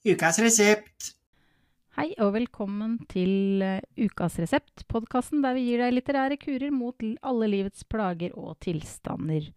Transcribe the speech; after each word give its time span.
Ukas 0.00 0.38
resept. 0.40 1.10
Hei 1.98 2.14
og 2.24 2.30
velkommen 2.32 2.94
til 3.10 3.60
eh, 3.60 3.82
Ukas 4.00 4.38
resept, 4.40 4.86
podkasten 4.88 5.42
der 5.44 5.52
vi 5.58 5.66
gir 5.66 5.82
deg 5.82 5.92
litterære 5.92 6.38
kurer 6.40 6.72
mot 6.72 7.04
alle 7.20 7.48
livets 7.52 7.84
plager 7.84 8.32
og 8.32 8.54
tilstander. 8.64 9.50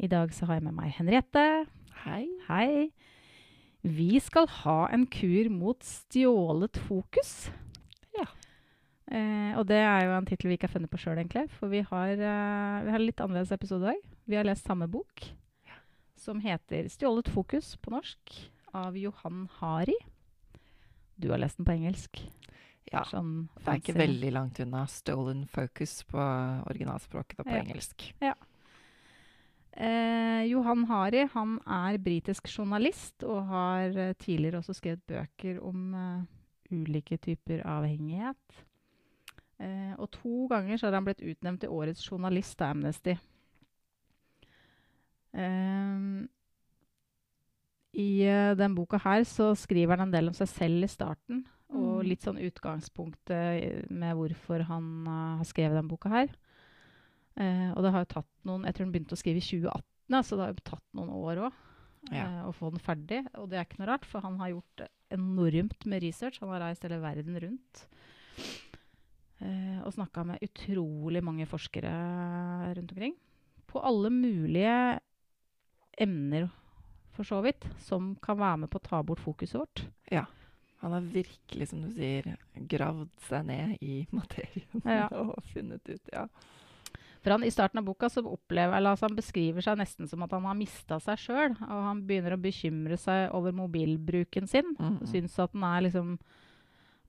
I 0.00 0.08
dag 0.08 0.32
så 0.32 0.48
har 0.48 0.56
jeg 0.56 0.64
med 0.64 0.78
meg 0.78 0.94
Henriette. 0.96 1.42
Hei. 2.06 2.22
Hei. 2.46 2.86
Vi 3.84 4.16
skal 4.24 4.48
ha 4.62 4.78
en 4.96 5.04
kur 5.12 5.50
mot 5.52 5.84
stjålet 5.84 6.80
fokus. 6.86 7.50
Ja. 8.16 8.24
Eh, 9.12 9.52
og 9.60 9.68
det 9.68 9.82
er 9.82 10.06
jo 10.06 10.16
en 10.16 10.30
tittel 10.30 10.54
vi 10.54 10.56
ikke 10.56 10.70
har 10.70 10.76
funnet 10.78 10.94
på 10.94 11.02
sjøl, 11.04 11.20
egentlig. 11.20 11.50
For 11.58 11.68
vi 11.68 11.84
har, 11.84 12.14
eh, 12.16 12.80
vi 12.86 12.96
har 12.96 12.96
en 12.96 13.04
litt 13.10 13.20
annerledes 13.20 13.52
episode 13.52 13.84
i 13.84 13.92
dag. 13.92 14.00
Vi 14.24 14.40
har 14.40 14.48
lest 14.48 14.64
samme 14.64 14.88
bok, 14.88 15.28
som 16.16 16.40
heter 16.40 16.88
'Stjålet 16.88 17.28
fokus' 17.28 17.76
på 17.76 17.92
norsk, 17.92 18.40
av 18.74 18.96
Johan 18.96 19.48
Hari. 19.60 19.94
Du 21.16 21.30
har 21.30 21.38
lest 21.38 21.56
den 21.58 21.66
på 21.68 21.72
engelsk. 21.76 22.22
Ja, 22.92 23.04
Sånn 23.08 23.48
det 23.62 23.68
er 23.68 23.78
ikke 23.80 23.94
veldig 23.96 24.32
langt 24.34 24.58
unna. 24.60 24.86
Stolen 24.90 25.44
focus 25.48 26.02
på 26.08 26.18
originalspråket 26.66 27.40
og 27.40 27.46
på 27.46 27.52
Ja. 27.54 27.62
engelsk. 27.62 28.02
Eh, 29.74 30.42
Johan 30.50 30.84
Hari 30.84 31.26
han 31.32 31.58
er 31.66 31.96
britisk 31.98 32.48
journalist 32.48 33.22
og 33.24 33.46
har 33.48 33.96
eh, 33.96 34.12
tidligere 34.14 34.58
også 34.60 34.74
skrevet 34.76 35.06
bøker 35.06 35.62
om 35.64 35.94
eh, 35.94 36.24
ulike 36.72 37.16
typer 37.18 37.62
avhengighet. 37.64 38.58
Eh, 39.58 39.94
og 39.96 40.10
to 40.10 40.48
ganger 40.50 40.76
så 40.76 40.86
har 40.90 40.94
han 40.98 41.04
blitt 41.06 41.22
utnevnt 41.24 41.60
til 41.60 41.70
årets 41.70 42.04
journalist 42.10 42.60
av 42.60 42.70
Amnesty. 42.76 43.16
Eh, 45.32 46.26
I 47.94 48.24
uh, 48.24 48.52
den 48.56 48.74
boka 48.74 48.98
her 49.04 49.24
så 49.28 49.50
skriver 49.58 49.96
han 49.98 50.06
en 50.08 50.14
del 50.14 50.30
om 50.30 50.36
seg 50.36 50.48
selv 50.48 50.84
i 50.86 50.90
starten. 50.90 51.44
Og 51.72 52.02
Mm. 52.02 52.08
litt 52.08 52.20
sånn 52.24 52.36
utgangspunktet 52.42 53.90
med 53.90 54.16
hvorfor 54.18 54.60
han 54.68 55.06
uh, 55.08 55.36
har 55.40 55.46
skrevet 55.48 55.78
den 55.78 55.88
boka 55.88 56.10
her. 56.12 56.28
Uh, 57.38 57.72
og 57.72 57.82
det 57.84 57.92
har 57.94 58.02
jo 58.04 58.10
tatt 58.12 58.28
noen 58.44 58.64
Jeg 58.68 58.74
tror 58.74 58.84
han 58.86 58.92
begynte 58.92 59.16
å 59.16 59.20
skrive 59.20 59.40
i 59.40 59.46
2018, 59.46 60.18
så 60.24 60.36
det 60.36 60.44
har 60.44 60.52
jo 60.52 60.64
tatt 60.68 60.84
noen 60.98 61.12
år 61.16 61.40
òg 61.46 61.52
Ja. 62.12 62.26
å 62.44 62.52
få 62.52 62.68
den 62.74 62.82
ferdig. 62.82 63.22
Og 63.38 63.48
det 63.48 63.56
er 63.60 63.64
ikke 63.64 63.78
noe 63.80 63.88
rart, 63.92 64.04
for 64.04 64.20
han 64.20 64.36
har 64.40 64.50
gjort 64.50 64.82
enormt 65.14 65.86
med 65.86 66.02
research. 66.02 66.40
Han 66.40 66.50
har 66.50 66.60
reist 66.60 66.82
hele 66.82 66.98
verden 67.00 67.38
rundt. 67.40 67.86
Eh, 69.40 69.78
og 69.86 69.92
snakka 69.94 70.24
med 70.26 70.42
utrolig 70.42 71.22
mange 71.22 71.46
forskere 71.46 71.92
rundt 72.76 72.92
omkring. 72.92 73.14
På 73.66 73.80
alle 73.82 74.10
mulige 74.10 75.00
emner, 75.98 76.50
for 77.12 77.28
så 77.28 77.42
vidt, 77.44 77.64
som 77.84 78.14
kan 78.24 78.38
være 78.40 78.62
med 78.64 78.70
på 78.72 78.80
å 78.80 78.86
ta 78.86 79.02
bort 79.04 79.20
fokuset 79.20 79.58
vårt. 79.60 79.84
Ja. 80.10 80.24
Han 80.82 80.92
har 80.96 81.04
virkelig, 81.12 81.68
som 81.70 81.82
du 81.84 81.90
sier, 81.94 82.32
gravd 82.68 83.10
seg 83.28 83.44
ned 83.46 83.76
i 83.84 84.00
materien 84.18 84.82
Ja. 84.88 85.06
og 85.12 85.36
funnet 85.52 85.86
ut 85.92 86.12
Ja. 86.12 86.26
For 87.22 87.30
han, 87.30 87.44
I 87.46 87.52
starten 87.54 87.78
av 87.78 87.84
boka 87.86 88.08
så 88.10 88.18
opplever, 88.26 88.74
eller 88.74 88.96
altså 88.96 89.06
han 89.06 89.14
beskriver 89.14 89.62
seg 89.62 89.76
nesten 89.78 90.08
som 90.10 90.24
at 90.26 90.32
han 90.34 90.42
har 90.42 90.56
mista 90.58 90.96
seg 90.98 91.20
sjøl. 91.22 91.52
Og 91.54 91.82
han 91.86 92.00
begynner 92.08 92.34
å 92.34 92.40
bekymre 92.42 92.96
seg 92.98 93.28
over 93.38 93.54
mobilbruken 93.54 94.48
sin. 94.50 94.72
Mm. 94.74 94.96
Og 94.98 95.06
syns 95.06 95.36
at 95.38 95.52
den 95.54 95.62
er 95.68 95.84
liksom 95.86 96.16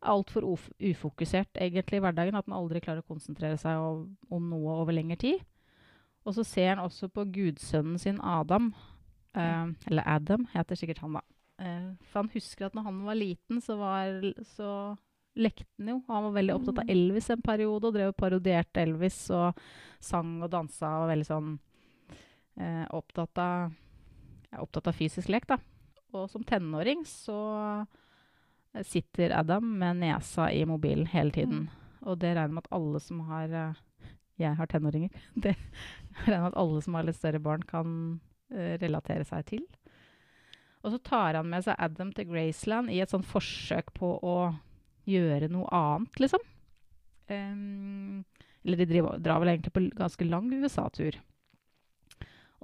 altfor 0.05 0.45
uf 0.45 0.67
ufokusert 0.77 1.57
egentlig 1.57 1.97
i 1.97 2.03
hverdagen. 2.05 2.37
At 2.37 2.45
den 2.45 2.53
aldri 2.53 2.83
klarer 2.83 3.01
å 3.01 3.09
konsentrere 3.09 3.57
seg 3.57 3.79
om, 3.81 4.03
om 4.29 4.51
noe 4.53 4.75
over 4.83 4.93
lengre 4.93 5.17
tid. 5.17 5.41
Og 6.29 6.37
så 6.37 6.45
ser 6.45 6.75
han 6.75 6.83
også 6.85 7.09
på 7.09 7.25
gudsønnen 7.33 7.97
sin 7.97 8.21
Adam. 8.21 8.69
Eh, 9.33 9.67
eller 9.89 10.03
Adam 10.05 10.47
heter 10.53 10.77
sikkert 10.77 11.01
han, 11.03 11.17
da. 11.17 11.23
Uh, 11.61 11.93
for 12.09 12.23
han 12.23 12.31
husker 12.33 12.65
at 12.67 12.75
når 12.75 12.87
han 12.87 13.01
var 13.05 13.17
liten, 13.17 13.61
så, 13.61 13.75
var, 13.77 14.23
så 14.55 14.69
lekte 15.37 15.69
han 15.77 15.91
jo. 15.93 15.99
Han 16.09 16.27
var 16.27 16.37
veldig 16.39 16.55
opptatt 16.55 16.81
av 16.83 16.89
Elvis 16.89 17.29
en 17.33 17.45
periode 17.45 17.89
og 17.89 17.95
drev 17.95 18.13
og 18.13 18.17
parodierte 18.19 18.81
Elvis 18.83 19.19
og 19.33 19.59
sang 20.03 20.39
og 20.41 20.49
dansa 20.53 20.89
og 21.03 21.11
veldig 21.13 21.29
sånn 21.29 21.53
uh, 21.53 22.85
opptatt 22.97 23.43
av 23.43 23.69
ja, 24.49 24.61
opptatt 24.61 24.89
av 24.91 24.97
fysisk 24.97 25.31
lek, 25.33 25.47
da. 25.49 25.59
Og 26.13 26.27
som 26.29 26.43
tenåring 26.45 27.05
så 27.09 27.37
sitter 28.85 29.33
Adam 29.37 29.65
med 29.77 30.01
nesa 30.01 30.49
i 30.53 30.61
mobilen 30.65 31.07
hele 31.09 31.33
tiden. 31.33 31.67
Og 32.05 32.19
det 32.21 32.35
regner 32.35 32.53
med 32.53 32.65
at 32.65 32.73
alle 32.73 33.01
som 33.01 33.23
har 33.29 33.49
Jeg 34.37 34.57
har 34.57 34.65
tenåringer. 34.65 35.09
Det 35.43 35.55
regner 36.25 36.39
med 36.41 36.51
at 36.51 36.57
alle 36.57 36.81
som 36.81 36.97
har 36.97 37.05
litt 37.05 37.17
større 37.17 37.39
barn, 37.41 37.61
kan 37.61 38.19
relatere 38.81 39.25
seg 39.27 39.47
til. 39.49 39.65
Og 40.83 40.91
så 40.91 40.99
tar 40.99 41.39
han 41.39 41.47
med 41.49 41.63
seg 41.63 41.79
Adam 41.79 42.11
til 42.15 42.27
Graceland 42.27 42.91
i 42.91 42.99
et 43.03 43.11
sånn 43.11 43.23
forsøk 43.23 43.93
på 43.95 44.17
å 44.19 44.37
gjøre 45.07 45.49
noe 45.51 45.69
annet, 45.71 46.19
liksom. 46.19 46.43
Um, 47.31 48.23
eller 48.63 48.79
de 48.79 48.87
driver, 48.87 49.19
drar 49.23 49.39
vel 49.39 49.53
egentlig 49.53 49.73
på 49.75 49.85
ganske 49.95 50.27
lang 50.27 50.51
USA-tur. 50.51 51.17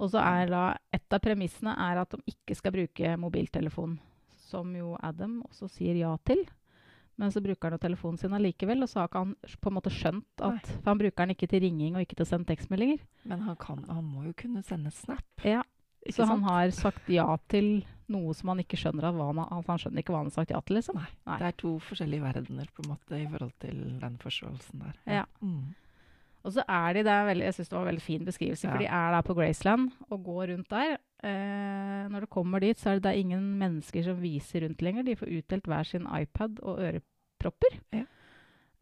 Og 0.00 0.12
så 0.12 0.20
er 0.20 0.48
da 0.48 0.62
Et 0.92 1.12
av 1.12 1.20
premissene 1.20 1.72
er 1.76 2.00
at 2.00 2.12
de 2.14 2.32
ikke 2.32 2.56
skal 2.56 2.72
bruke 2.72 3.16
mobiltelefon, 3.20 3.98
som 4.48 4.72
jo 4.76 4.96
Adam 5.02 5.40
også 5.48 5.68
sier 5.68 5.98
ja 6.00 6.14
til. 6.24 6.44
Men 7.20 7.32
så 7.32 7.42
bruker 7.44 7.68
han 7.68 7.76
jo 7.76 7.82
telefonen 7.82 8.18
sin 8.18 8.32
allikevel, 8.32 8.80
og 8.82 8.88
så 8.88 9.02
har 9.02 9.10
ikke 9.10 9.20
han 9.20 9.34
på 9.60 9.68
en 9.68 9.76
måte 9.76 9.92
skjønt 9.92 10.44
at 10.46 10.70
For 10.70 10.88
han 10.88 11.00
bruker 11.02 11.26
den 11.26 11.34
ikke 11.34 11.50
til 11.52 11.60
ringing 11.66 11.96
og 11.96 12.04
ikke 12.04 12.16
til 12.16 12.24
å 12.24 12.30
sende 12.30 12.48
tekstmeldinger. 12.48 13.02
Men 13.28 13.44
han, 13.44 13.58
kan, 13.60 13.82
han 13.90 14.06
må 14.06 14.24
jo 14.24 14.32
kunne 14.40 14.64
sende 14.64 14.92
snap. 14.94 15.26
Ja, 15.44 15.60
Så 16.08 16.24
han 16.24 16.42
har 16.46 16.70
sagt 16.72 17.08
ja 17.12 17.26
til 17.52 17.82
noe 18.10 18.32
som 18.34 18.48
han 18.48 18.62
ikke 18.62 18.78
skjønner 18.80 19.04
at 19.10 19.18
han, 19.20 19.38
altså 19.44 19.70
han 19.74 19.82
skjønner 19.82 20.02
ikke 20.02 20.14
hva 20.14 20.22
han 20.22 20.30
har 20.30 20.34
sagt 20.38 20.50
ja 20.54 20.60
til, 20.64 20.78
liksom. 20.80 20.96
Nei. 20.98 21.10
Nei. 21.28 21.36
Det 21.42 21.46
er 21.50 21.58
to 21.60 21.74
forskjellige 21.86 22.24
verdener 22.24 22.70
på 22.74 22.82
en 22.84 22.88
måte 22.94 23.20
i 23.20 23.26
forhold 23.30 23.52
til 23.62 23.82
den 24.00 24.16
forståelsen 24.22 24.82
der. 24.86 24.96
Ja. 25.20 25.24
Mm. 25.44 25.74
Og 26.40 26.54
så 26.56 26.64
er 26.64 26.96
de 26.96 27.02
der 27.04 27.26
veldig, 27.28 27.44
Jeg 27.44 27.54
syns 27.54 27.68
det 27.68 27.76
var 27.76 27.82
en 27.84 27.90
veldig 27.92 28.02
fin 28.06 28.24
beskrivelse, 28.24 28.64
Ja. 28.66 28.72
for 28.72 28.78
de 28.78 28.86
er 28.86 29.10
der 29.12 29.20
på 29.28 29.34
Graceland 29.36 29.90
og 30.08 30.24
går 30.24 30.46
rundt 30.54 30.70
der. 30.70 30.96
Eh, 31.22 32.08
når 32.08 32.20
du 32.20 32.26
kommer 32.26 32.58
dit, 32.60 32.78
så 32.80 32.90
er 32.90 32.94
det, 32.94 33.02
det 33.04 33.10
er 33.12 33.20
ingen 33.20 33.58
mennesker 33.60 34.02
som 34.02 34.22
viser 34.22 34.64
rundt 34.64 34.80
lenger. 34.82 35.02
De 35.04 35.16
får 35.16 35.28
utdelt 35.38 35.64
hver 35.68 35.82
sin 35.84 36.06
iPad 36.08 36.58
og 36.62 36.80
ørepropper. 36.80 37.76
Ja. 37.92 38.04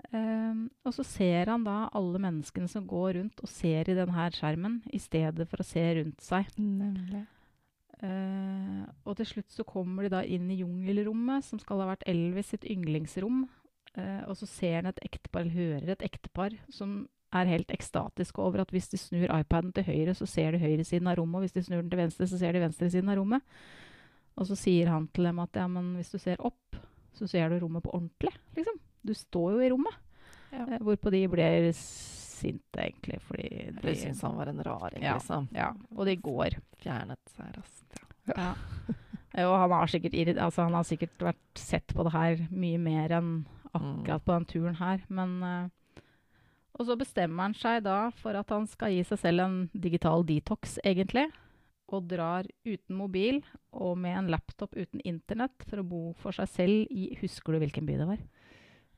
Eh, 0.08 0.60
og 0.88 0.94
så 0.96 1.04
ser 1.04 1.50
han 1.52 1.66
da 1.66 1.90
alle 1.96 2.20
menneskene 2.22 2.70
som 2.70 2.86
går 2.88 3.18
rundt 3.18 3.42
og 3.44 3.50
ser 3.52 3.90
i 3.90 3.96
denne 3.98 4.28
skjermen, 4.32 4.80
i 4.92 5.00
stedet 5.02 5.48
for 5.50 5.60
å 5.60 5.68
se 5.68 5.84
rundt 6.00 6.24
seg. 6.24 6.48
Nemlig. 6.56 7.26
Eh, 7.98 8.82
og 9.04 9.18
til 9.18 9.26
slutt 9.32 9.52
så 9.52 9.66
kommer 9.66 10.06
de 10.06 10.14
da 10.14 10.22
inn 10.22 10.48
i 10.54 10.60
jungelrommet, 10.62 11.44
som 11.44 11.60
skal 11.60 11.82
ha 11.82 11.90
vært 11.92 12.06
Elvis 12.08 12.54
sitt 12.54 12.66
yndlingsrom. 12.68 13.44
Eh, 13.98 14.22
og 14.28 14.36
så 14.38 14.48
ser 14.48 14.80
han 14.80 14.90
et 14.92 15.04
ektepar, 15.04 15.44
eller 15.44 15.56
hører 15.58 15.94
et 15.94 16.04
ektepar, 16.06 16.56
som 16.72 17.02
er 17.34 17.50
helt 17.50 17.72
ekstatiske 17.74 18.40
over 18.40 18.62
at 18.62 18.70
hvis 18.72 18.88
de 18.88 19.00
snur 19.00 19.28
iPaden 19.34 19.74
til 19.76 19.84
høyre, 19.84 20.14
så 20.16 20.26
ser 20.26 20.54
de 20.54 20.62
høyresiden 20.62 21.10
av 21.10 21.18
rommet, 21.18 21.42
og 21.42 21.44
hvis 21.44 21.56
de 21.58 21.66
snur 21.66 21.82
den 21.82 21.90
til 21.92 22.00
venstre, 22.00 22.28
så 22.30 22.40
ser 22.40 22.56
de 22.56 22.62
venstresiden 22.62 23.12
av 23.12 23.18
rommet. 23.20 23.58
Og 24.38 24.46
så 24.48 24.56
sier 24.56 24.88
han 24.88 25.10
til 25.12 25.28
dem 25.28 25.42
at 25.42 25.58
ja, 25.58 25.66
men 25.68 25.96
hvis 25.98 26.14
du 26.14 26.18
ser 26.22 26.40
opp, 26.40 26.78
så 27.18 27.26
ser 27.26 27.50
du 27.50 27.58
rommet 27.58 27.82
på 27.84 27.92
ordentlig, 27.92 28.32
liksom. 28.56 28.78
Du 29.08 29.14
står 29.16 29.56
jo 29.56 29.64
i 29.64 29.70
rommet. 29.72 29.96
Ja. 30.52 30.64
Eh, 30.66 30.78
hvorpå 30.84 31.10
de 31.12 31.22
blir 31.32 31.70
sinte, 31.76 32.78
egentlig, 32.84 33.18
fordi 33.26 33.48
Eller 33.72 33.96
syns 33.98 34.20
han 34.24 34.36
var 34.38 34.46
en 34.52 34.62
raring, 34.64 35.02
Ja. 35.02 35.16
liksom. 35.18 35.48
Ja, 35.56 35.72
og 35.96 36.06
de 36.06 36.16
går. 36.16 36.58
Fjernet 36.82 37.32
seg 37.34 37.54
raskt. 37.56 38.02
Ja. 38.28 38.34
Ja. 38.36 38.50
Eh, 39.34 39.44
Og 39.48 39.56
han 39.60 39.70
har, 39.70 39.86
sikkert, 39.86 40.14
altså 40.38 40.64
han 40.64 40.74
har 40.74 40.84
sikkert 40.88 41.18
vært 41.18 41.58
sett 41.60 41.86
på 41.94 42.04
det 42.04 42.12
her 42.12 42.46
mye 42.50 42.78
mer 42.80 43.08
enn 43.18 43.32
akkurat 43.74 44.24
på 44.24 44.32
den 44.38 44.46
turen 44.46 44.78
her. 44.80 45.02
Men 45.08 45.42
eh, 45.42 45.68
Og 46.78 46.86
så 46.86 46.96
bestemmer 46.96 47.42
han 47.48 47.54
seg 47.58 47.82
da 47.84 48.10
for 48.10 48.34
at 48.38 48.48
han 48.54 48.66
skal 48.70 48.90
gi 48.94 49.02
seg 49.04 49.18
selv 49.18 49.40
en 49.44 49.56
digital 49.74 50.22
detox, 50.24 50.78
egentlig. 50.84 51.26
Og 51.90 52.06
drar 52.08 52.44
uten 52.64 52.94
mobil 52.96 53.42
og 53.72 53.96
med 53.98 54.16
en 54.16 54.28
laptop 54.30 54.74
uten 54.76 55.00
internett 55.04 55.64
for 55.68 55.80
å 55.80 55.86
bo 55.88 56.12
for 56.20 56.32
seg 56.36 56.48
selv 56.48 56.86
i 56.92 57.16
Husker 57.20 57.52
du 57.56 57.58
hvilken 57.64 57.86
by 57.88 57.96
det 57.98 58.06
var? 58.06 58.18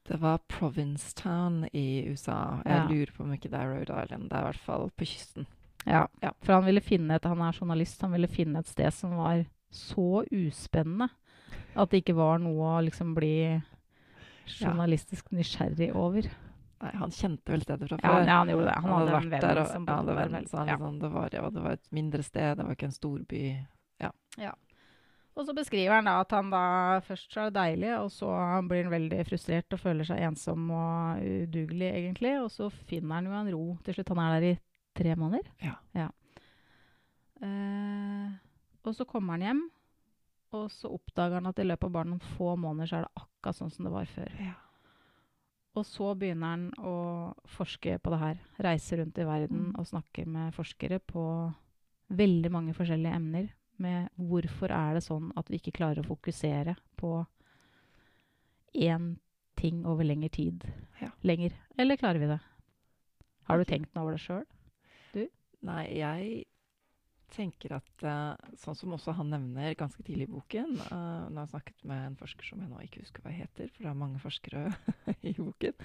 Det 0.08 0.16
var 0.20 0.38
Provincetown 0.48 1.68
i 1.72 2.04
USA. 2.08 2.60
Jeg 2.64 2.72
Ja. 2.76 2.86
lurer 2.88 3.12
på 3.16 3.22
om 3.22 3.32
ikke 3.32 3.50
det 3.50 3.60
er 3.60 3.68
Rhode 3.74 4.02
Island. 4.04 4.28
Det 4.30 4.32
er 4.32 4.40
i 4.40 4.48
hvert 4.50 4.64
fall 4.64 4.90
på 4.96 5.04
kysten. 5.06 5.46
Ja, 5.86 6.06
Ja. 6.22 6.30
for 6.42 6.52
han 6.54 6.64
et, 7.14 7.24
han 7.24 7.40
er 7.40 7.52
journalist, 7.52 8.00
han 8.02 8.12
ville 8.12 8.26
finne 8.28 8.58
et 8.58 8.66
sted 8.66 8.92
som 8.92 9.10
var 9.16 9.44
så 9.70 10.24
uspennende 10.32 11.08
at 11.76 11.90
det 11.90 12.04
ikke 12.04 12.16
var 12.16 12.38
noe 12.38 12.80
å 12.80 12.84
liksom 12.84 13.14
bli 13.14 13.62
journalistisk 14.46 15.30
nysgjerrig 15.32 15.94
over. 15.94 16.22
Nei, 16.82 16.90
han 16.96 17.10
kjente 17.10 17.52
vel 17.52 17.60
stedet 17.60 17.88
fra 17.88 17.98
Ja, 18.02 18.08
før. 18.08 18.26
ja, 18.26 18.38
han 18.38 18.48
gjorde 18.48 18.64
det. 18.66 18.74
Han, 18.74 18.84
hadde, 18.90 19.10
hadde, 19.10 19.30
vært 19.30 19.40
der, 19.40 19.50
og, 19.50 19.56
ja, 19.56 19.78
det, 19.78 19.86
var, 19.86 19.96
hadde 19.96 20.06
der. 20.16 20.28
venn, 20.38 20.46
så 20.48 20.56
han 20.58 20.66
Ja. 20.68 20.76
liksom, 20.76 21.00
det, 21.00 21.10
var, 21.12 21.28
ja, 21.32 21.50
det 21.50 21.62
var 21.62 21.70
et 21.72 21.88
mindre 21.92 22.22
sted, 22.22 22.56
det 22.56 22.64
var 22.66 22.72
ikke 22.74 22.84
en 22.84 22.90
storby. 22.90 23.66
Og 25.40 25.46
så 25.48 25.54
beskriver 25.56 25.94
han 25.96 26.04
da 26.04 26.18
at 26.20 26.32
han 26.36 26.50
da 26.52 26.62
først 27.06 27.32
så 27.32 27.46
er 27.46 27.50
det 27.50 27.56
deilig, 27.56 27.92
og 27.96 28.10
så 28.12 28.28
blir 28.68 28.84
han 28.84 28.92
veldig 28.92 29.20
frustrert 29.24 29.72
og 29.72 29.80
føler 29.80 30.04
seg 30.04 30.20
ensom 30.26 30.66
og 30.76 31.22
udugelig, 31.24 31.88
egentlig. 31.96 32.34
Og 32.42 32.50
så 32.52 32.68
finner 32.90 33.14
han 33.16 33.30
jo 33.30 33.36
en 33.38 33.52
ro 33.54 33.62
til 33.86 33.96
slutt. 33.96 34.12
Han 34.12 34.20
er 34.26 34.34
der 34.36 34.48
i 34.50 34.58
tre 35.00 35.14
måneder. 35.16 35.48
Ja. 35.64 36.08
Eh, 37.40 38.32
og 38.84 38.94
så 38.96 39.06
kommer 39.08 39.38
han 39.38 39.46
hjem, 39.46 39.62
Og 40.52 40.66
så 40.74 40.88
oppdager 40.90 41.38
han 41.38 41.46
at 41.46 41.60
i 41.62 41.64
løpet 41.64 41.86
av 41.86 41.92
bare 41.94 42.10
noen 42.10 42.24
få 42.34 42.56
måneder 42.58 42.88
så 42.90 42.96
er 42.98 43.04
det 43.06 43.20
akkurat 43.22 43.54
sånn 43.56 43.70
som 43.70 43.86
det 43.86 43.92
var 43.94 44.08
før. 44.10 44.32
Ja. 44.42 44.56
Og 45.78 45.84
så 45.86 46.08
begynner 46.18 46.56
han 46.56 46.64
å 46.82 46.94
forske 47.46 47.94
på 48.02 48.10
det 48.10 48.18
her. 48.18 48.40
Reise 48.66 48.98
rundt 48.98 49.20
i 49.22 49.26
verden 49.28 49.68
Mm. 49.70 49.78
og 49.78 49.86
snakke 49.86 50.26
med 50.26 50.52
forskere 50.52 50.98
på 50.98 51.54
veldig 52.10 52.50
mange 52.50 52.74
forskjellige 52.74 53.14
emner. 53.14 53.46
Med 53.80 54.10
hvorfor 54.20 54.72
er 54.76 54.98
det 54.98 55.04
sånn 55.06 55.30
at 55.40 55.48
vi 55.48 55.60
ikke 55.60 55.78
klarer 55.78 56.02
å 56.02 56.10
fokusere 56.10 56.76
på 57.00 57.14
én 58.76 59.14
ting 59.60 59.82
over 59.88 60.04
lengre 60.06 60.30
tid. 60.32 60.64
Ja. 61.00 61.10
Lenger. 61.26 61.56
Eller 61.80 62.00
klarer 62.00 62.20
vi 62.20 62.28
det? 62.30 62.40
Har 63.48 63.58
du 63.58 63.66
tenkt 63.66 63.94
noe 63.94 64.04
over 64.04 64.16
det 64.16 64.22
sjøl? 64.22 64.46
Nei, 65.66 65.82
jeg 65.98 66.44
tenker 67.30 67.76
at 67.76 68.04
eh, 68.06 68.54
Sånn 68.58 68.78
som 68.78 68.94
også 68.96 69.14
han 69.18 69.30
nevner 69.32 69.76
ganske 69.78 70.02
tidlig 70.06 70.26
i 70.26 70.32
boken 70.32 70.72
uh, 70.88 71.28
Når 71.30 71.44
jeg 71.44 71.50
snakket 71.52 71.84
med 71.86 72.06
en 72.08 72.16
forsker 72.18 72.48
som 72.48 72.62
jeg 72.62 72.70
nå 72.70 72.80
ikke 72.86 73.04
husker 73.04 73.22
hva 73.22 73.34
jeg 73.34 73.44
heter, 73.44 73.70
for 73.74 73.84
det 73.84 73.92
er 73.92 74.00
mange 74.00 74.22
forskere 74.22 74.64
i 75.30 75.34
boken, 75.36 75.76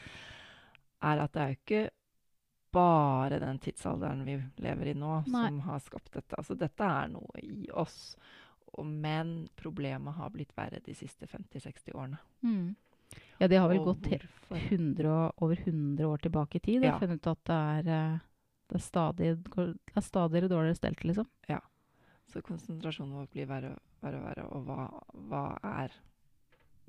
er 1.06 1.22
at 1.22 1.36
det 1.36 1.44
er 1.44 1.52
jo 1.52 1.60
ikke 1.60 1.84
bare 2.76 3.40
den 3.42 3.60
tidsalderen 3.64 4.24
vi 4.28 4.36
lever 4.64 4.92
i 4.92 4.96
nå, 5.00 5.22
Nei. 5.32 5.46
som 5.48 5.60
har 5.66 5.80
skapt 5.84 6.12
dette. 6.18 6.36
Altså, 6.40 6.58
dette 6.60 6.84
er 6.88 7.12
noe 7.14 7.42
i 7.44 7.70
oss. 7.74 8.16
Og, 8.76 8.84
men 8.86 9.36
problemet 9.56 10.18
har 10.18 10.34
blitt 10.34 10.52
verre 10.58 10.82
de 10.84 10.94
siste 10.98 11.28
50-60 11.32 11.96
årene. 11.96 12.20
Ja, 13.40 13.48
det 13.48 13.60
har 13.62 13.70
vel 13.72 13.80
Og 13.84 13.94
gått 13.94 14.10
hvorfor? 14.12 14.60
100 14.74 15.16
over 15.46 15.62
100 15.62 16.08
år 16.10 16.24
tilbake 16.26 16.60
i 16.60 16.64
tid 16.66 16.84
og 16.84 16.90
Ja. 16.90 16.98
funnet 17.00 17.22
ut 17.24 17.28
at 17.32 17.44
det 17.48 17.56
er, 17.56 17.92
eh, 17.96 18.20
det 18.70 18.76
er 18.80 18.84
stadig, 18.84 19.30
det 19.46 19.96
er 19.96 20.02
stadig 20.02 20.42
dårligere 20.50 20.76
stelt, 20.82 21.04
liksom. 21.08 21.28
Så 22.26 22.42
konsentrasjonen 22.42 23.14
vår 23.14 23.28
blir 23.32 23.46
verre 23.46 23.70
og 23.76 24.02
verre. 24.02 24.18
Og, 24.18 24.24
verre, 24.26 24.46
og 24.50 24.66
hva, 24.66 24.86
hva 25.30 25.44
er 25.64 25.92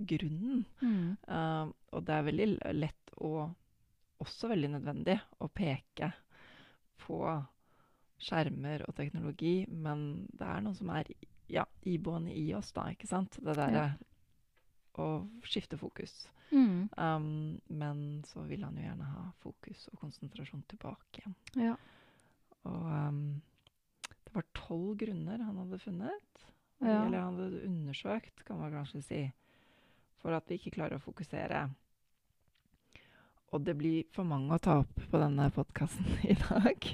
grunnen? 0.01 0.65
Um, 0.83 1.75
og 1.93 2.05
det 2.09 2.15
er 2.17 2.25
veldig 2.27 2.47
lett 2.75 3.13
og 3.19 3.53
også 4.23 4.49
veldig 4.53 4.71
nødvendig 4.77 5.19
å 5.45 5.49
peke 5.53 6.13
på 7.05 7.21
skjermer 8.23 8.87
og 8.89 8.95
teknologi, 8.97 9.67
men 9.69 10.27
det 10.33 10.47
er 10.49 10.63
noe 10.65 10.77
som 10.79 10.91
er 10.97 11.11
ja, 11.53 11.67
iboende 11.87 12.33
i 12.35 12.47
oss, 12.57 12.73
da, 12.75 12.89
ikke 12.91 13.09
sant? 13.11 13.37
Det 13.43 13.55
derre 13.59 13.91
å 14.97 15.27
skifte 15.45 15.77
fokus. 15.77 16.15
Mm. 16.51 16.89
Um, 16.97 17.61
men 17.69 17.99
så 18.25 18.47
vil 18.49 18.65
han 18.65 18.77
jo 18.79 18.87
gjerne 18.87 19.11
ha 19.11 19.25
fokus 19.43 19.89
og 19.93 20.01
konsentrasjon 20.01 20.65
tilbake 20.71 21.21
igjen. 21.21 21.37
Ja. 21.61 21.75
Og 22.67 22.87
um, 22.89 23.21
det 24.09 24.33
var 24.35 24.47
tolv 24.57 24.95
grunner 25.03 25.45
han 25.45 25.59
hadde 25.65 25.83
funnet, 25.83 26.47
Ja. 26.81 27.05
eller 27.07 27.21
han 27.21 27.39
hadde 27.41 27.65
undersøkt, 27.69 28.45
kan 28.45 28.59
man 28.61 28.73
kanskje 28.73 29.03
si, 29.05 29.21
for 30.21 30.35
at 30.37 30.49
vi 30.49 30.59
ikke 30.59 30.75
klarer 30.79 30.99
å 30.99 31.05
fokusere. 31.05 31.67
Og 33.55 33.63
det 33.65 33.77
blir 33.79 34.05
for 34.15 34.27
mange 34.27 34.55
å 34.57 34.59
ta 34.63 34.81
opp 34.83 35.01
på 35.11 35.21
denne 35.23 35.47
podkasten 35.55 36.07
i 36.33 36.35
dag. 36.41 36.89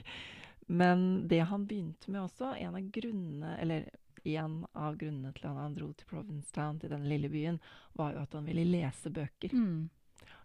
Men 0.66 1.26
det 1.28 1.40
han 1.49 1.66
begynte 1.66 2.10
med 2.12 2.22
også, 2.26 2.52
en 2.60 2.76
av 2.78 2.90
grunnene, 2.94 3.56
eller 3.60 3.88
en 4.28 4.60
av 4.78 4.96
grunnene 5.00 5.32
til 5.34 5.49
at 5.50 5.58
han 5.58 5.75
dro 5.75 5.88
til 5.99 6.06
Provincetown, 6.10 6.78
til 6.78 6.93
den 6.93 7.08
lille 7.10 7.28
byen, 7.32 7.58
var 7.99 8.14
jo 8.14 8.22
at 8.22 8.37
han 8.38 8.46
ville 8.46 8.64
lese 8.69 9.10
bøker 9.10 9.52
Mm. 9.56 9.88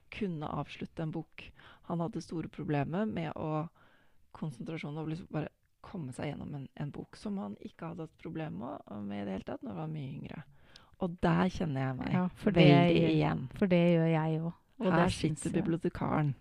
kunne 0.09 0.47
avslutte 0.47 1.03
en 1.03 1.11
bok. 1.11 1.51
Han 1.91 1.99
hadde 1.99 2.21
store 2.23 2.47
problemer 2.49 3.05
med 3.05 3.33
å 3.35 3.67
konsentrasjonen 4.31 5.01
og 5.01 5.09
liksom 5.11 5.27
bare 5.31 5.49
komme 5.81 6.13
seg 6.15 6.31
gjennom 6.31 6.53
en, 6.55 6.67
en 6.75 6.91
bok 6.91 7.15
som 7.19 7.37
han 7.37 7.55
ikke 7.63 7.91
hadde 7.91 8.07
hatt 8.07 8.21
problemer 8.21 8.79
med 9.03 9.21
i 9.21 9.25
det 9.27 9.35
hele 9.37 9.47
tatt 9.47 9.63
når 9.63 9.75
han 9.75 9.81
var 9.83 9.91
mye 9.93 10.13
yngre. 10.15 10.43
Og 11.03 11.17
der 11.21 11.51
kjenner 11.53 11.83
jeg 11.83 11.97
meg 11.99 12.15
Ja, 12.15 12.23
for 12.41 12.55
det 12.55 12.65
veldig 12.67 13.09
igjen. 13.11 13.43
For 13.59 13.69
det 13.71 13.83
gjør 13.83 14.09
jeg 14.11 14.41
òg. 14.41 14.55
Og, 14.77 14.91
Her 14.93 15.09
syns 15.09 15.41
sitter 15.41 15.61
bibliotekaren. 15.61 16.35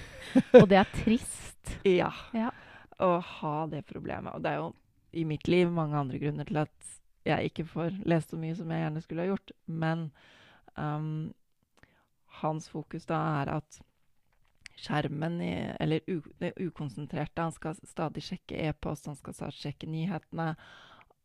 og 0.60 0.68
det 0.70 0.78
er 0.80 0.88
trist. 0.96 1.74
Ja. 1.84 2.10
Ja. 2.32 2.50
Å 3.02 3.18
ha 3.20 3.56
det 3.68 3.84
problemet. 3.90 4.32
Og 4.32 4.44
det 4.44 4.54
er 4.54 4.62
jo 4.62 4.72
i 5.12 5.26
mitt 5.28 5.48
liv 5.50 5.70
mange 5.72 5.98
andre 5.98 6.20
grunner 6.22 6.48
til 6.48 6.62
at 6.62 6.92
jeg 7.28 7.50
ikke 7.50 7.68
får 7.68 8.00
lest 8.08 8.32
så 8.32 8.38
mye 8.40 8.56
som 8.58 8.70
jeg 8.72 8.84
gjerne 8.84 9.02
skulle 9.04 9.24
ha 9.26 9.32
gjort. 9.32 9.52
Men 9.66 10.06
um, 10.74 11.32
hans 12.40 12.68
fokus 12.72 13.06
da 13.10 13.20
er 13.42 13.52
at 13.58 13.82
skjermen 14.82 15.40
i, 15.44 15.52
Eller 15.80 16.00
u, 16.08 16.22
det 16.40 16.54
ukonsentrerte. 16.56 17.42
Han 17.42 17.52
skal 17.52 17.76
stadig 17.86 18.24
sjekke 18.24 18.56
e-post, 18.68 19.06
han 19.06 19.18
skal 19.18 19.52
sjekke 19.52 19.90
nyhetene. 19.90 20.54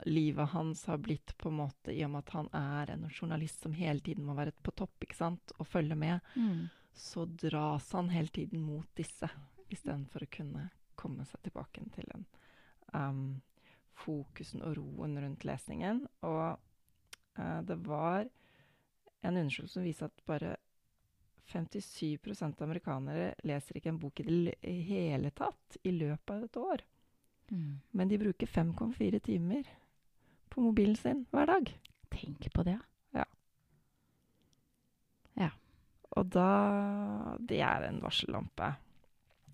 Livet 0.06 0.50
hans 0.50 0.86
har 0.86 0.98
blitt 0.98 1.38
på 1.38 1.50
en 1.50 1.56
måte, 1.58 1.92
i 1.92 2.04
og 2.06 2.12
med 2.14 2.26
at 2.26 2.34
han 2.36 2.50
er 2.54 2.92
en 2.94 3.08
journalist 3.10 3.64
som 3.64 3.74
hele 3.74 4.00
tiden 4.00 4.28
må 4.28 4.36
være 4.38 4.54
på 4.64 4.72
topp 4.78 5.04
ikke 5.08 5.18
sant, 5.18 5.54
og 5.58 5.68
følge 5.68 5.96
med, 5.96 6.20
Mm. 6.36 6.68
så 6.94 7.26
dras 7.26 7.92
han 7.92 8.10
hele 8.10 8.28
tiden 8.28 8.62
mot 8.62 8.88
disse, 8.96 9.30
istedenfor 9.70 10.24
å 10.24 10.32
kunne 10.32 10.70
komme 10.96 11.26
seg 11.26 11.42
tilbake 11.44 11.84
til 11.94 12.06
den 12.14 12.26
um, 12.94 13.42
fokusen 13.94 14.62
og 14.62 14.78
roen 14.78 15.18
rundt 15.22 15.44
lesningen. 15.46 16.08
Og 16.22 16.58
uh, 17.40 17.62
det 17.62 17.78
var 17.86 18.30
en 19.22 19.38
undersøkelse 19.38 19.74
som 19.74 19.84
viser 19.84 20.06
at 20.06 20.26
bare 20.26 20.56
57% 21.48 22.62
av 22.62 22.68
amerikanere 22.68 23.34
leser 23.48 23.78
ikke 23.78 23.90
en 23.90 24.00
bok 24.02 24.20
i 24.20 24.24
det 24.28 24.74
hele 24.88 25.32
tatt 25.32 25.78
i 25.84 25.92
løpet 25.92 26.34
av 26.36 26.44
et 26.44 26.58
år. 26.58 26.84
Mm. 27.52 27.80
Men 27.92 28.08
de 28.08 28.18
bruker 28.20 28.48
5,4 28.48 29.20
timer 29.20 29.70
på 30.58 30.66
mobilen 30.66 30.98
sin 30.98 31.26
hver 31.32 31.54
dag. 31.54 31.70
Tenk 32.18 32.50
på 32.54 32.66
det. 32.66 32.80
Og 36.18 36.28
da 36.34 37.38
Det 37.40 37.62
er 37.62 37.88
en 37.88 38.02
varsellampe. 38.02 38.76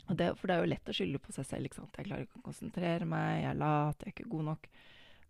Og 0.10 0.18
det, 0.20 0.34
for 0.38 0.48
det 0.48 0.56
er 0.56 0.64
jo 0.64 0.72
lett 0.72 0.90
å 0.90 0.96
skylde 0.96 1.22
på 1.24 1.32
seg 1.36 1.48
selv. 1.48 1.68
ikke 1.68 1.80
sant? 1.80 1.98
Jeg 1.98 2.10
klarer 2.10 2.26
ikke 2.26 2.42
å 2.42 2.48
konsentrere 2.48 3.08
meg, 3.08 3.42
jeg 3.42 3.50
er 3.54 3.60
lat, 3.60 4.02
jeg 4.02 4.12
er 4.12 4.16
ikke 4.16 4.32
god 4.34 4.48
nok. 4.50 4.68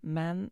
Men 0.01 0.47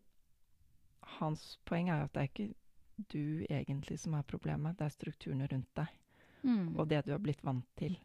hans 1.18 1.42
poeng 1.66 1.90
er 1.90 2.02
jo 2.02 2.06
at 2.06 2.14
det 2.14 2.22
er 2.22 2.30
ikke 2.30 3.10
du 3.10 3.46
egentlig 3.50 3.98
som 3.98 4.14
er 4.14 4.28
problemet, 4.28 4.76
det 4.78 4.86
er 4.86 4.94
strukturene 4.94 5.48
rundt 5.50 5.70
deg. 5.74 5.98
Mm. 6.46 6.68
Og 6.76 6.86
det 6.90 7.02
du 7.06 7.10
har 7.14 7.22
blitt 7.22 7.42
vant 7.42 7.66
til. 7.78 7.96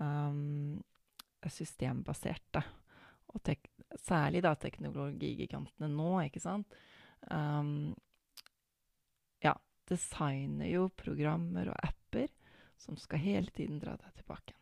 Um, 0.00 0.80
er 1.44 1.52
systembaserte. 1.52 2.64
Særlig 4.10 4.42
da 4.44 4.54
teknologigigantene 4.58 5.90
nå, 5.92 6.12
ikke 6.26 6.42
sant. 6.42 6.78
Um, 7.30 7.92
ja, 9.44 9.54
designer 9.90 10.70
jo 10.70 10.88
programmer 10.98 11.70
og 11.70 11.76
apper 11.86 12.28
som 12.80 12.96
skal 12.98 13.22
hele 13.22 13.52
tiden 13.54 13.78
dra 13.78 13.94
deg 14.00 14.22
tilbake. 14.22 14.56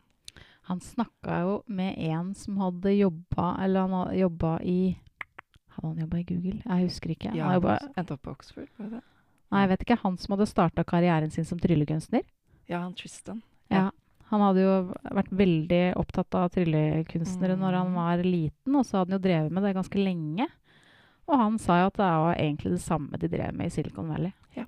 Han 0.69 0.81
snakka 0.83 1.39
jo 1.41 1.53
med 1.65 1.97
en 2.11 2.33
som 2.37 2.59
hadde 2.61 2.91
jobba 2.93 3.55
Eller 3.63 3.87
han 3.87 3.93
hadde 3.95 4.19
jobba 4.19 4.51
i 4.61 4.99
Hadde 5.73 5.87
han 5.87 6.01
jobba 6.03 6.19
i 6.19 6.25
Google? 6.29 6.59
Jeg 6.61 6.85
husker 6.85 7.13
ikke. 7.15 7.31
Ja, 7.33 7.47
han 7.47 7.57
jobba, 7.57 7.77
han 7.81 7.95
endte 7.97 8.13
opp 8.13 8.27
på 8.27 8.35
Oxford, 8.35 8.69
var 8.77 8.91
det 8.91 9.01
nei, 9.49 9.63
jeg 9.63 9.71
vet 9.71 9.85
ikke. 9.85 9.97
Han 10.03 10.17
som 10.21 10.35
hadde 10.35 10.49
starta 10.49 10.85
karrieren 10.85 11.31
sin 11.33 11.47
som 11.47 11.59
tryllekunstner. 11.61 12.25
Ja, 12.69 12.83
han 12.83 12.93
Tristan. 12.97 13.41
Ja. 13.73 13.89
Han 14.29 14.41
hadde 14.41 14.61
jo 14.61 14.73
vært 15.15 15.29
veldig 15.33 15.95
opptatt 15.97 16.35
av 16.37 16.49
tryllekunstnere 16.53 17.55
når 17.57 17.73
han 17.79 17.87
Mm. 17.89 17.95
var 17.95 18.17
liten, 18.23 18.75
og 18.75 18.85
så 18.85 18.99
hadde 18.99 19.11
han 19.11 19.19
jo 19.19 19.27
drevet 19.27 19.51
med 19.51 19.63
det 19.63 19.73
ganske 19.75 19.97
lenge. 20.03 20.47
Og 21.27 21.37
han 21.37 21.57
sa 21.57 21.79
jo 21.81 21.87
at 21.87 21.93
det 21.93 22.05
var 22.05 22.35
egentlig 22.35 22.71
det 22.71 22.81
samme 22.81 23.17
de 23.19 23.27
drev 23.27 23.53
med 23.55 23.65
i 23.67 23.69
Silicon 23.69 24.07
Valley. 24.09 24.31
Ja. 24.55 24.65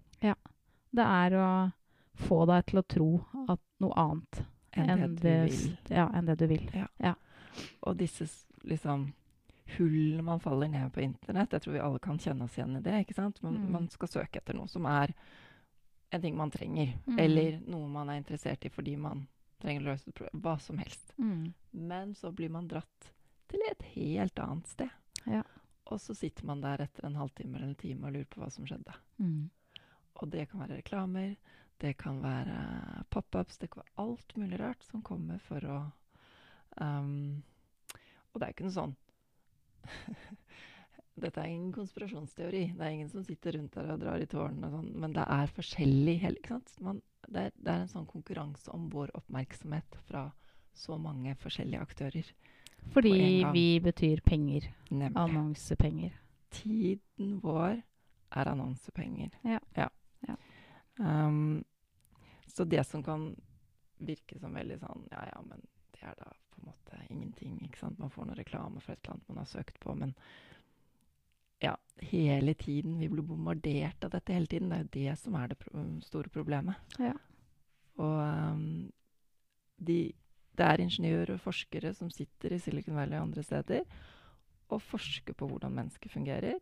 Det 0.94 1.06
er 1.06 1.32
å 1.38 1.74
få 2.18 2.46
deg 2.48 2.65
til 2.65 2.80
å 2.82 2.88
tro 2.88 3.25
at 3.50 3.60
noe 3.80 3.94
annet 3.96 4.46
Enn 4.74 5.15
det 5.15 5.50
du. 5.51 5.94
Ja, 5.94 6.08
enn 6.13 6.25
det 6.25 6.38
du 6.38 6.48
vil. 6.48 6.70
Og 7.84 7.98
disse 7.98 8.25
liksom 8.63 9.13
hullene 9.77 10.24
man 10.24 10.39
faller 10.39 10.68
ned 10.68 10.91
på 10.94 11.01
internett, 11.01 11.51
jeg 11.51 11.62
tror 11.62 11.74
vi 11.74 11.80
alle 11.80 12.00
kan 12.00 12.18
kjenne 12.18 12.44
oss 12.44 12.58
igjen 12.58 12.77
i 12.77 12.82
det. 12.82 13.06
ikke 13.06 13.15
sant? 13.15 13.41
Man, 13.44 13.53
Mm. 13.58 13.72
man 13.72 13.88
skal 13.89 14.08
søke 14.08 14.38
etter 14.38 14.53
noe 14.53 14.68
som 14.68 14.86
er 14.86 15.13
en 16.12 16.22
ting 16.22 16.36
man 16.36 16.51
trenger, 16.51 16.94
Mm. 17.08 17.20
eller 17.20 17.60
noe 17.68 17.88
man 17.88 18.10
er 18.10 18.22
interessert 18.22 18.65
i 18.65 18.70
fordi 18.70 18.98
man 18.98 19.27
trenger 19.63 19.86
å 19.86 19.91
løse 19.91 20.10
et 20.10 20.18
problem. 20.18 20.44
Hva 20.44 20.58
som 20.60 20.82
helst. 20.82 21.13
Mm. 21.18 21.53
Men 21.72 22.13
så 22.18 22.32
blir 22.36 22.51
man 22.53 22.70
dratt 22.72 23.12
til 23.51 23.63
et 23.70 23.84
helt 23.96 24.39
annet 24.39 24.70
sted. 24.72 24.91
Ja. 25.30 25.44
Og 25.91 26.00
så 26.01 26.15
sitter 26.15 26.48
man 26.48 26.62
der 26.63 26.86
etter 26.86 27.06
en 27.08 27.18
halvtime 27.20 27.58
eller 27.58 27.72
en 27.72 27.80
time 27.80 28.08
og 28.08 28.15
lurer 28.15 28.30
på 28.32 28.41
hva 28.41 28.50
som 28.53 28.68
skjedde. 28.68 28.96
Mm. 29.20 29.50
Og 30.22 30.32
det 30.32 30.48
kan 30.51 30.63
være 30.63 30.80
reklamer, 30.80 31.36
det 31.82 31.96
kan 32.00 32.22
være 32.24 32.58
pop-ups, 33.10 33.58
det 33.58 33.72
kan 33.72 33.84
være 33.84 34.06
alt 34.06 34.36
mulig 34.38 34.60
rart 34.62 34.84
som 34.86 35.03
kommer 35.06 35.41
for 35.41 35.65
å 35.65 35.80
um, 36.77 37.41
Og 38.32 38.39
det 38.39 38.48
er 38.48 38.53
ikke 38.53 38.68
noe 38.68 38.75
sånn 38.75 38.94
Dette 41.22 41.41
er 41.41 41.50
ingen 41.51 41.74
konspirasjonsteori. 41.75 42.62
Det 42.77 42.86
er 42.86 42.94
ingen 42.96 43.10
som 43.12 43.24
sitter 43.25 43.58
rundt 43.58 43.75
der 43.75 43.89
og 43.94 44.00
drar 44.01 44.22
i 44.24 44.30
tårene 44.30 44.70
og 44.70 44.77
sånn, 44.77 44.91
men 45.03 45.15
det 45.18 45.25
er 45.25 45.51
forskjellig 45.58 46.15
hele, 46.22 46.39
ikke 46.39 46.56
sant? 46.56 46.72
Man, 46.86 47.01
det, 47.27 47.41
er, 47.41 47.51
det 47.55 47.73
er 47.73 47.83
en 47.83 47.91
sånn 47.91 48.07
konkurranse 48.09 48.71
om 48.73 48.89
vår 48.93 49.13
oppmerksomhet 49.17 49.97
fra 50.07 50.29
så 50.73 50.97
mange 50.97 51.35
forskjellige 51.41 51.81
aktører. 51.81 52.33
Fordi 52.93 53.45
vi 53.53 53.79
betyr 53.83 54.21
penger. 54.25 54.67
Nemlig. 54.89 55.17
Annonsepenger. 55.19 56.15
Tiden 56.51 57.39
vår 57.43 57.81
er 58.31 58.51
annonsepenger. 58.51 59.35
Ja. 59.43 59.59
Ja. 59.75 59.87
Um, 60.99 61.63
så 62.47 62.63
det 62.63 62.83
som 62.87 63.03
kan 63.03 63.31
virke 63.97 64.39
som 64.39 64.53
veldig 64.53 64.77
sånn 64.81 65.05
Ja, 65.11 65.23
ja, 65.29 65.39
men 65.45 65.63
det 65.95 66.03
er 66.03 66.17
da 66.19 66.31
på 66.51 66.61
en 66.61 66.71
måte 66.71 66.99
ingenting. 67.09 67.59
ikke 67.65 67.79
sant? 67.79 67.99
Man 67.99 68.11
får 68.11 68.27
noe 68.27 68.37
reklame 68.37 68.81
for 68.81 68.93
et 68.93 68.99
eller 69.03 69.15
annet 69.15 69.29
man 69.29 69.41
har 69.43 69.49
søkt 69.49 69.79
på. 69.79 69.95
Men 69.95 70.13
ja, 71.62 71.75
hele 72.01 72.53
tiden. 72.58 72.98
Vi 73.00 73.10
blir 73.10 73.25
bombardert 73.25 74.03
av 74.03 74.15
dette 74.15 74.34
hele 74.34 74.50
tiden. 74.50 74.72
Det 74.72 74.77
er 74.77 74.86
jo 74.88 74.94
det 74.96 75.20
som 75.22 75.36
er 75.38 75.51
det 75.51 75.60
pro 75.62 75.84
store 76.06 76.32
problemet. 76.34 76.98
Ja. 77.00 77.13
Og 78.01 78.18
um, 78.18 78.63
de, 79.77 80.00
det 80.58 80.68
er 80.68 80.82
ingeniører 80.82 81.36
og 81.36 81.44
forskere 81.44 81.94
som 81.98 82.10
sitter 82.13 82.56
i 82.56 82.60
Silicon 82.62 82.98
Valley 82.98 83.20
og 83.20 83.30
andre 83.30 83.44
steder 83.46 83.86
og 84.72 84.82
forsker 84.82 85.36
på 85.36 85.48
hvordan 85.50 85.74
mennesker 85.75 86.10
fungerer, 86.13 86.60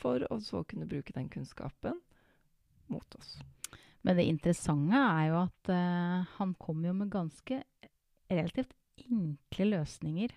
for 0.00 0.22
å 0.32 0.38
så 0.40 0.62
kunne 0.64 0.88
bruke 0.88 1.12
den 1.12 1.28
kunnskapen 1.28 1.98
mot 2.88 3.16
oss. 3.18 3.34
Men 4.00 4.16
det 4.16 4.24
interessante 4.30 4.96
er 4.96 5.26
jo 5.28 5.40
at 5.42 5.72
uh, 5.74 6.30
han 6.38 6.54
kommer 6.56 6.88
jo 6.88 6.94
med 7.02 7.12
ganske 7.12 7.60
relativt 8.30 8.72
enkle 9.04 9.66
løsninger 9.74 10.32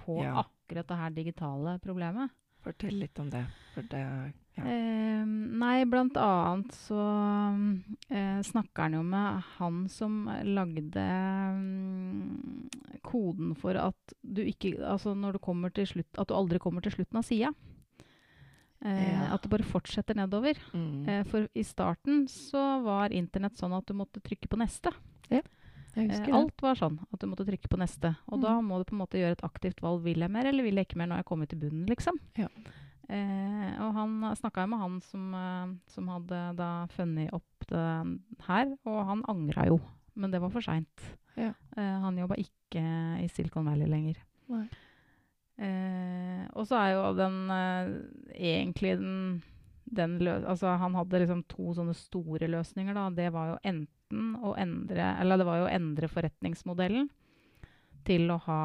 på 0.00 0.22
Ja. 0.24 0.46
akkurat 0.46 0.88
det 0.88 0.96
her 0.96 1.10
digitale 1.10 1.78
problemet. 1.78 2.30
Fortell 2.64 2.98
litt 3.00 3.18
om 3.22 3.30
det. 3.32 3.44
Det 3.90 4.00
ja. 4.00 4.64
Eh, 4.66 5.24
nei, 5.24 5.84
blant 5.88 6.16
annet 6.20 6.74
så 6.76 7.00
eh, 8.10 8.40
snakker 8.44 8.82
han 8.88 8.96
jo 8.98 9.02
med 9.06 9.42
han 9.56 9.78
som 9.88 10.26
lagde 10.44 11.04
mm, 11.56 13.00
koden 13.06 13.54
for 13.56 13.78
at 13.80 14.14
du 14.20 14.42
ikke 14.44 14.74
Altså 14.84 15.14
når 15.16 15.38
du 15.38 15.42
kommer 15.42 15.72
til 15.72 15.86
slutt 15.88 16.18
At 16.20 16.28
du 16.28 16.34
aldri 16.36 16.60
kommer 16.60 16.84
til 16.84 16.92
slutten 16.98 17.20
av 17.22 17.24
sida. 17.24 17.52
Eh, 18.84 19.06
Ja. 19.12 19.30
At 19.34 19.42
det 19.44 19.50
bare 19.52 19.64
fortsetter 19.64 20.16
nedover. 20.18 20.58
mm. 20.74 21.08
Eh, 21.08 21.24
for 21.24 21.48
i 21.54 21.64
starten 21.64 22.26
så 22.28 22.82
var 22.84 23.12
internett 23.16 23.56
sånn 23.56 23.72
at 23.76 23.86
du 23.86 23.94
måtte 23.94 24.20
trykke 24.20 24.48
på 24.48 24.58
neste. 24.60 24.92
Det. 25.28 25.42
Alt 25.96 26.62
var 26.62 26.74
sånn 26.78 26.98
at 27.12 27.18
du 27.20 27.26
måtte 27.26 27.46
trykke 27.46 27.68
på 27.68 27.78
neste. 27.80 28.16
Og 28.28 28.38
Mm. 28.38 28.42
da 28.42 28.60
må 28.60 28.78
du 28.78 28.84
på 28.84 28.92
en 28.94 29.02
måte 29.06 29.18
gjøre 29.18 29.32
et 29.32 29.42
aktivt 29.42 29.80
valg. 29.80 30.02
Vil 30.02 30.18
jeg 30.20 30.30
mer, 30.30 30.46
eller 30.46 30.62
vil 30.62 30.74
jeg 30.76 30.86
ikke 30.86 30.96
mer 30.96 31.06
når 31.08 31.16
jeg 31.22 31.24
kommer 31.26 31.48
til 31.48 31.58
bunnen, 31.58 31.86
liksom? 31.86 32.18
Ja. 32.36 32.48
Eh, 33.08 33.72
og 33.82 33.92
han 33.94 34.20
snakka 34.36 34.68
med 34.68 34.78
han 34.78 35.00
som, 35.00 35.34
eh, 35.34 35.74
som 35.88 36.06
hadde 36.08 36.56
da 36.56 36.86
funnet 36.86 37.32
opp 37.32 37.66
det 37.66 38.20
her, 38.46 38.76
og 38.86 39.06
han 39.06 39.22
angra 39.28 39.66
jo. 39.66 39.80
Men 40.14 40.30
det 40.30 40.40
var 40.40 40.50
for 40.50 40.60
seint. 40.60 41.16
Ja. 41.36 41.54
Eh, 41.76 42.00
han 42.00 42.16
jobba 42.16 42.36
ikke 42.36 42.82
i 43.24 43.26
Silicon 43.28 43.64
Valley 43.64 43.86
lenger. 43.86 44.16
Nei. 44.48 44.68
Eh, 45.60 46.46
og 46.56 46.64
så 46.66 46.78
er 46.80 46.94
jo 46.94 47.14
den 47.18 47.50
eh, 47.50 47.90
egentlig 48.32 48.94
den, 48.98 49.42
den 49.92 50.18
lø 50.24 50.38
Altså 50.48 50.72
han 50.80 50.94
hadde 50.96 51.20
liksom 51.20 51.42
to 51.48 51.74
sånne 51.76 51.94
store 51.94 52.48
løsninger, 52.48 52.94
da. 52.96 53.10
Det 53.10 53.30
var 53.34 53.52
jo 53.52 53.58
enten 53.64 53.88
å 54.10 54.54
endre 54.58 55.16
Eller 55.20 55.38
det 55.38 55.46
var 55.46 55.58
jo 55.60 55.64
å 55.68 55.72
endre 55.74 56.08
forretningsmodellen 56.08 57.08
til 58.04 58.30
å 58.30 58.38
ha 58.46 58.60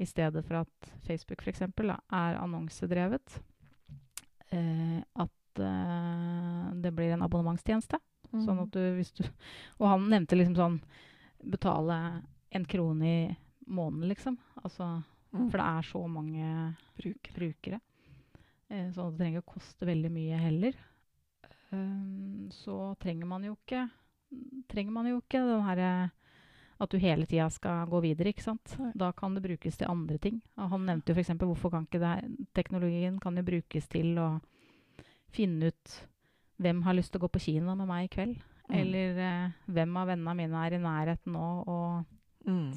I 0.00 0.04
stedet 0.08 0.44
for 0.46 0.62
at 0.62 0.92
Facebook 1.06 1.42
f.eks. 1.44 1.60
er 1.62 2.38
annonsedrevet, 2.40 3.40
eh, 4.50 5.02
at 5.14 5.60
eh, 5.60 6.70
det 6.82 6.92
blir 6.96 7.12
en 7.12 7.22
abonnementstjeneste. 7.26 7.98
Sånn 8.32 8.58
Mm. 8.58 8.62
at 8.62 8.70
du, 8.72 8.80
hvis 8.96 9.12
du 9.16 9.22
Og 9.80 9.86
han 9.88 10.08
nevnte 10.10 10.36
liksom 10.36 10.54
sånn 10.56 10.80
Betale 11.48 12.22
en 12.52 12.64
krone 12.64 13.06
i 13.06 13.36
måneden, 13.68 14.08
liksom. 14.08 14.38
Altså 14.64 15.02
Mm. 15.32 15.50
for 15.50 15.58
det 15.58 15.66
er 15.66 15.82
så 15.82 16.08
mange 16.08 16.76
Bruk. 16.96 17.30
brukere. 17.34 17.80
Eh, 18.70 18.90
sånn 18.92 19.08
at 19.08 19.16
det 19.16 19.18
trenger 19.20 19.42
å 19.42 19.52
koste 19.52 19.86
veldig 19.86 20.10
mye 20.10 20.38
heller. 20.38 20.72
Um, 21.70 22.48
så 22.50 22.96
trenger 22.98 23.26
man 23.26 23.42
jo 23.44 23.54
ikke 23.56 23.90
trenger 24.68 24.94
man 24.94 25.08
jo 25.10 25.20
ikke 25.22 25.40
den 25.40 25.64
herre 25.66 25.90
at 26.78 26.92
du 26.92 26.98
hele 27.02 27.26
tida 27.26 27.48
skal 27.50 27.88
gå 27.90 27.98
videre, 28.04 28.30
ikke 28.30 28.44
sant. 28.44 28.76
Da 28.94 29.10
kan 29.16 29.34
det 29.34 29.42
brukes 29.42 29.76
til 29.80 29.90
andre 29.90 30.18
ting. 30.22 30.36
Og 30.56 30.68
han 30.70 30.84
nevnte 30.86 31.10
jo 31.10 31.16
f.eks. 31.18 31.32
hvorfor 31.40 31.72
kan 31.74 31.88
ikke 31.88 31.98
det 31.98 32.12
her 32.12 32.28
Teknologien 32.54 33.16
kan 33.18 33.34
jo 33.34 33.42
brukes 33.42 33.88
til 33.90 34.12
å 34.22 34.28
finne 35.34 35.72
ut 35.72 35.96
hvem 36.62 36.84
har 36.86 36.94
lyst 36.94 37.10
til 37.12 37.18
å 37.18 37.24
gå 37.26 37.32
på 37.34 37.42
kino 37.48 37.74
med 37.74 37.90
meg 37.90 38.06
i 38.06 38.12
kveld. 38.14 38.38
Mm. 38.68 38.76
Eller 38.78 39.18
eh, 39.24 39.56
hvem 39.66 39.98
av 39.98 40.12
vennene 40.12 40.36
mine 40.38 40.62
er 40.66 40.76
i 40.76 40.82
nærheten 40.82 41.34
nå 41.34 41.48
og 41.66 42.14
Mm. 42.48 42.70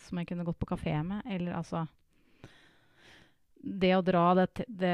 som 0.00 0.18
jeg 0.18 0.28
kunne 0.30 0.44
gått 0.46 0.58
på 0.62 0.70
kafé 0.70 0.94
med. 1.04 1.22
Eller 1.26 1.52
altså 1.58 1.86
Det 3.62 3.92
å 3.96 4.02
dra 4.02 4.34
det, 4.34 4.64
det, 4.66 4.92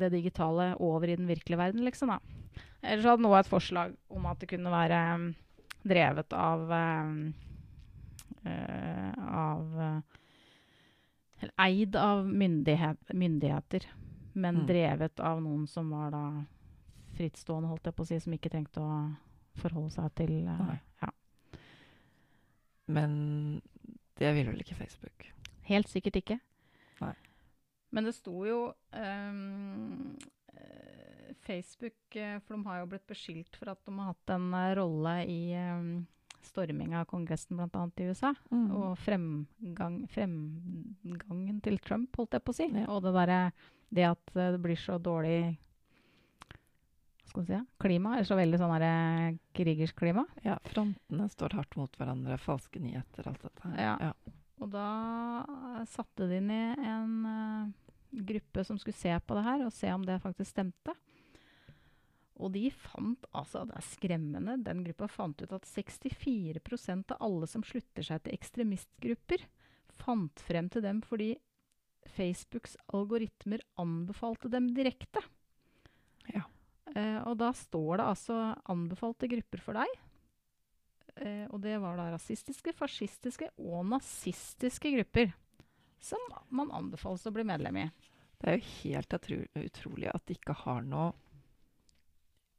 det 0.00 0.08
digitale 0.14 0.70
over 0.80 1.08
i 1.12 1.16
den 1.16 1.28
virkelige 1.28 1.60
verden, 1.60 1.84
liksom. 1.84 2.08
da. 2.08 2.62
Ellers 2.82 3.04
hadde 3.04 3.22
Noah 3.24 3.42
et 3.42 3.50
forslag 3.50 3.94
om 4.08 4.26
at 4.30 4.40
det 4.40 4.48
kunne 4.48 4.72
være 4.72 5.00
mm, 5.20 5.26
drevet 5.84 6.32
av 6.32 6.72
eh, 6.72 7.10
eh, 8.48 9.12
Av 9.36 9.80
eh, 9.82 10.00
Eller 11.42 11.52
eid 11.66 11.96
av 12.00 12.24
myndighet, 12.26 13.12
myndigheter. 13.12 13.86
Men 14.32 14.62
Mm. 14.62 14.66
drevet 14.68 15.20
av 15.20 15.42
noen 15.42 15.66
som 15.68 15.90
var 15.90 16.10
da 16.12 16.24
frittstående, 17.16 17.68
holdt 17.68 17.86
jeg 17.88 17.94
på 17.96 18.02
å 18.04 18.06
si, 18.08 18.18
som 18.20 18.32
ikke 18.36 18.50
trengte 18.52 18.80
å 18.80 18.96
forholde 19.60 19.90
seg 19.94 20.10
til 20.14 20.34
eh, 20.48 20.74
ja. 21.02 21.12
Men 22.86 23.60
det 24.20 24.32
vil 24.36 24.46
vel 24.52 24.60
ikke 24.62 24.76
Facebook? 24.78 25.26
Helt 25.66 25.88
sikkert 25.90 26.16
ikke. 26.20 26.36
Nei. 27.00 27.14
Men 27.96 28.04
det 28.04 28.12
sto 28.12 28.42
jo 28.44 28.58
ehm, 28.92 30.16
eh, 30.52 31.32
Facebook 31.46 32.16
eh, 32.16 32.36
For 32.44 32.52
de 32.52 32.66
har 32.68 32.82
jo 32.82 32.90
blitt 32.92 33.06
beskyldt 33.08 33.56
for 33.56 33.72
at 33.72 33.80
de 33.88 33.94
har 33.96 34.10
hatt 34.12 34.32
en 34.34 34.50
eh, 34.52 34.72
rolle 34.76 35.14
i 35.32 35.40
um, 35.56 35.86
storminga 36.44 37.00
av 37.00 37.08
Kongressen, 37.08 37.56
bl.a. 37.56 37.86
i 37.96 38.08
USA. 38.10 38.34
Mm. 38.52 38.66
Og 38.76 38.98
fremgang, 39.00 40.02
fremgangen 40.12 41.62
til 41.64 41.80
Trump, 41.82 42.12
holdt 42.20 42.36
jeg 42.36 42.44
på 42.44 42.52
å 42.52 42.58
si. 42.58 42.68
Ja. 42.68 42.84
Og 42.92 43.00
det 43.06 43.14
derre 43.16 43.40
Det 43.88 44.04
at 44.04 44.34
det 44.34 44.60
blir 44.60 44.76
så 44.76 44.98
dårlig 45.00 45.56
skal 47.26 47.42
vi 47.42 47.46
si, 47.46 47.56
ja, 47.56 47.64
klima, 47.80 48.16
eller 48.16 48.28
så 48.28 48.36
veldig 48.36 48.58
sånn 48.60 49.40
krigersk 49.56 49.96
klima. 49.98 50.26
Ja, 50.44 50.60
frontene 50.68 51.30
står 51.32 51.56
hardt 51.58 51.80
mot 51.80 51.96
hverandre. 51.96 52.36
Falske 52.44 52.82
nyheter, 52.82 53.32
alt 53.32 53.48
dette 53.48 53.72
her. 53.72 53.80
Ja. 53.80 54.12
Og 54.60 54.70
da 54.72 54.90
satte 55.88 56.28
de 56.30 56.40
ned 56.40 56.80
en 56.80 57.74
gruppe 58.16 58.64
som 58.64 58.78
skulle 58.80 58.96
se 58.96 59.12
på 59.20 59.36
det 59.36 59.44
her, 59.46 59.66
og 59.66 59.74
se 59.74 59.90
om 59.92 60.04
det 60.06 60.22
faktisk 60.22 60.54
stemte. 60.54 60.94
Og 62.36 62.52
de 62.52 62.66
fant 62.68 63.24
altså, 63.36 63.64
det 63.68 63.78
er 63.78 63.86
skremmende, 63.86 64.58
den 64.64 64.82
gruppa 64.84 65.08
fant 65.08 65.40
ut 65.40 65.54
at 65.56 65.68
64% 65.68 67.14
av 67.14 67.22
alle 67.24 67.48
som 67.48 67.64
slutter 67.64 68.04
seg 68.04 68.24
til 68.24 68.36
ekstremistgrupper, 68.36 69.46
fant 69.96 70.42
frem 70.44 70.68
til 70.72 70.84
dem 70.84 71.00
fordi 71.04 71.32
Facebooks 72.16 72.76
algoritmer 72.94 73.64
anbefalte 73.80 74.50
dem 74.52 74.68
direkte. 74.76 75.22
Ja. 76.28 76.44
Eh, 76.92 77.18
og 77.24 77.38
da 77.40 77.50
står 77.56 77.98
det 77.98 78.10
altså 78.12 78.36
anbefalte 78.70 79.30
grupper 79.32 79.64
for 79.64 79.80
deg. 79.80 79.96
Eh, 81.16 81.46
og 81.48 81.62
det 81.64 81.78
var 81.82 81.96
da 81.98 82.10
rasistiske, 82.12 82.76
fascistiske 82.76 83.48
og 83.56 83.80
nazistiske 83.88 84.92
grupper 84.98 85.32
som 86.00 86.18
man 86.50 86.70
anbefales 86.74 87.26
å 87.26 87.32
bli 87.34 87.44
medlem 87.48 87.76
i. 87.76 87.86
Det 88.40 88.50
er 88.52 88.58
jo 88.58 88.70
helt 88.82 89.16
utrolig 89.64 90.10
at 90.12 90.26
de 90.28 90.34
ikke 90.36 90.52
har 90.66 90.82
noe 90.84 91.12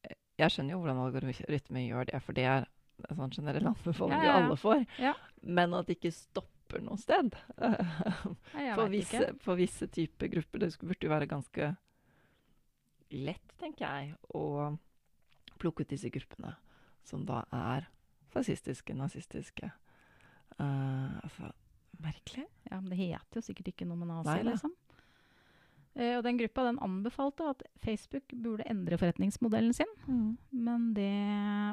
Eh, 0.03 0.15
Jeg 0.37 0.51
skjønner 0.53 0.73
jo 0.75 0.79
hvordan 0.81 0.99
algoritmen 1.05 1.85
gjør 1.87 2.05
det, 2.11 2.21
for 2.21 2.33
det 2.37 2.45
er 2.45 2.67
en 3.09 3.17
sånn 3.19 3.33
generell 3.33 3.67
anbefaling 3.71 4.17
Ja, 4.17 4.23
ja, 4.25 4.31
ja. 4.37 4.45
alle 4.45 4.57
får. 4.57 4.85
Ja. 5.01 5.13
Men 5.41 5.73
at 5.77 5.87
det 5.89 5.97
ikke 5.99 6.11
stopper 6.13 6.81
noe 6.81 6.97
sted. 6.97 7.35
For, 7.57 8.87
visse, 8.91 9.21
for 9.41 9.55
visse 9.59 9.87
typer 9.87 10.27
grupper. 10.33 10.59
Det 10.65 10.71
burde 10.81 11.05
jo 11.05 11.11
være 11.13 11.29
ganske 11.29 11.69
lett, 13.13 13.53
tenker 13.61 13.85
jeg, 13.85 14.15
å 14.35 14.73
plukke 15.61 15.85
ut 15.85 15.93
disse 15.93 16.09
gruppene 16.13 16.55
som 17.07 17.23
da 17.25 17.43
er 17.55 17.87
fascistiske, 18.33 18.93
nazistiske. 18.97 19.69
Uh, 20.59 21.17
altså, 21.23 21.53
merkelig. 22.03 22.45
Ja, 22.69 22.79
men 22.81 22.89
det 22.91 22.97
heter 22.99 23.39
jo 23.39 23.45
sikkert 23.45 23.71
ikke 23.73 23.87
noe 23.87 23.97
med 23.97 24.09
nazi, 24.11 24.37
liksom. 24.45 24.73
Eh, 25.97 26.13
og 26.17 26.23
den 26.27 26.37
gruppa 26.37 26.63
den 26.67 26.77
anbefalte 26.85 27.47
at 27.49 27.63
Facebook 27.81 28.29
burde 28.37 28.67
endre 28.69 28.99
forretningsmodellen 29.01 29.73
sin. 29.73 29.89
Men 30.51 30.91
det 30.93 31.09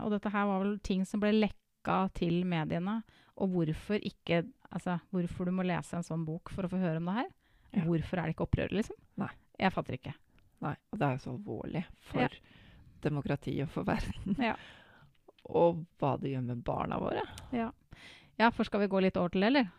Og 0.05 0.11
dette 0.15 0.33
her 0.33 0.47
var 0.49 0.63
vel 0.65 0.79
ting 0.81 1.05
som 1.05 1.21
ble 1.21 1.33
lekka 1.37 2.09
til 2.17 2.45
mediene. 2.49 3.03
Og 3.37 3.51
hvorfor 3.53 4.01
ikke 4.01 4.45
Altså, 4.75 4.97
hvorfor 5.13 5.47
du 5.47 5.53
må 5.55 5.63
lese 5.63 5.95
en 5.95 6.03
sånn 6.03 6.25
bok 6.27 6.51
for 6.51 6.67
å 6.67 6.69
få 6.73 6.81
høre 6.83 6.97
om 6.99 7.07
det 7.07 7.13
her. 7.15 7.29
Ja. 7.77 7.85
Hvorfor 7.87 8.19
er 8.19 8.27
det 8.27 8.35
ikke 8.35 8.47
opprør, 8.49 8.73
liksom? 8.75 8.97
Nei. 9.23 9.29
Jeg 9.61 9.71
fatter 9.71 9.95
ikke. 9.95 10.15
Nei, 10.65 10.73
og 10.91 10.99
det 10.99 11.07
er 11.07 11.13
jo 11.15 11.23
så 11.23 11.31
alvorlig 11.31 11.85
for 12.09 12.25
Ja. 12.25 12.29
demokratiet 13.05 13.69
og 13.69 13.71
for 13.71 13.85
verden. 13.87 14.35
Ja. 14.43 14.57
og 15.61 15.85
hva 16.01 16.17
det 16.19 16.33
gjør 16.33 16.43
med 16.49 16.65
barna 16.67 16.99
våre. 16.99 17.23
Ja. 17.53 17.71
ja, 18.41 18.51
for 18.51 18.65
skal 18.67 18.81
vi 18.83 18.91
gå 18.91 19.01
litt 19.05 19.17
over 19.21 19.29
til 19.31 19.45
det, 19.47 19.53
eller? 19.53 19.71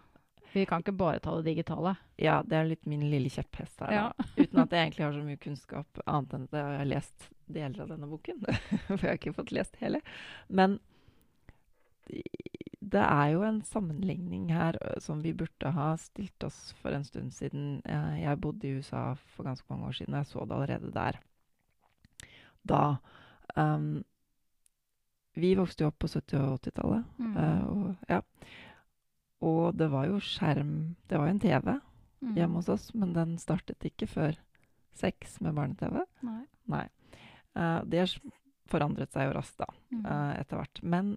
Vi 0.55 0.63
kan 0.69 0.83
ikke 0.83 0.95
bare 0.95 1.19
ta 1.19 1.33
det 1.35 1.49
digitale. 1.49 1.95
Ja, 2.21 2.39
det 2.47 2.55
er 2.55 2.69
litt 2.69 2.85
min 2.87 3.03
lille 3.11 3.29
kjepphest 3.31 3.81
her, 3.83 3.91
Ja. 3.91 4.05
Uten 4.39 4.61
at 4.63 4.71
jeg 4.71 4.87
egentlig 4.87 5.05
har 5.05 5.15
så 5.15 5.23
mye 5.25 5.41
kunnskap 5.41 6.03
annet 6.05 6.35
enn 6.37 6.47
at 6.47 6.55
jeg 6.55 6.79
har 6.79 6.91
lest 6.91 7.29
deler 7.51 7.83
av 7.83 7.91
denne 7.91 8.09
boken. 8.09 8.39
For 8.87 9.01
jeg 9.01 9.09
har 9.09 9.19
ikke 9.19 9.35
fått 9.35 9.51
lest 9.55 9.75
hele. 9.83 9.99
Men 10.47 10.79
det 12.85 13.01
er 13.01 13.29
jo 13.33 13.43
en 13.45 13.61
sammenligning 13.65 14.49
her 14.53 14.77
som 15.01 15.21
vi 15.25 15.33
burde 15.33 15.71
ha 15.73 15.93
stilt 15.99 16.43
oss 16.45 16.59
for 16.81 16.93
en 16.93 17.05
stund 17.05 17.33
siden. 17.33 17.79
Jeg, 17.85 18.19
jeg 18.21 18.41
bodde 18.41 18.67
i 18.67 18.75
USA 18.77 19.05
for 19.35 19.47
ganske 19.47 19.65
mange 19.71 19.89
år 19.89 19.97
siden, 19.97 20.13
og 20.13 20.21
jeg 20.21 20.31
så 20.31 20.45
det 20.45 20.57
allerede 20.57 20.91
der. 20.93 21.19
Da 22.65 22.83
um, 23.55 24.03
Vi 25.35 25.55
vokste 25.57 25.83
jo 25.83 25.89
opp 25.91 25.99
på 25.99 26.07
70- 26.07 26.37
og 26.39 26.59
80-tallet. 26.61 27.09
Mm. 27.17 27.33
Uh, 27.35 27.65
og, 27.71 27.95
ja. 28.09 28.21
Og 29.45 29.75
det 29.77 29.87
var 29.93 30.07
jo 30.09 30.17
skjerm 30.23 30.95
Det 31.07 31.19
var 31.19 31.27
jo 31.29 31.35
en 31.37 31.43
TV 31.43 31.75
Mm. 32.25 32.31
hjemme 32.39 32.55
hos 32.57 32.69
oss, 32.73 32.85
men 32.95 33.11
den 33.13 33.35
startet 33.37 33.83
ikke 33.85 34.07
før 34.09 34.37
seks 34.97 35.35
med 35.43 35.53
barne-TV. 35.53 35.99
Nei. 36.25 36.45
Nei. 36.71 36.85
Uh, 37.53 37.83
det 37.85 38.05
forandret 38.71 39.11
seg 39.13 39.27
jo 39.27 39.33
raskt 39.35 39.59
da, 39.59 39.67
Mm. 39.91 40.05
uh, 40.07 40.31
etter 40.39 40.57
hvert. 40.57 40.81
Men 40.81 41.11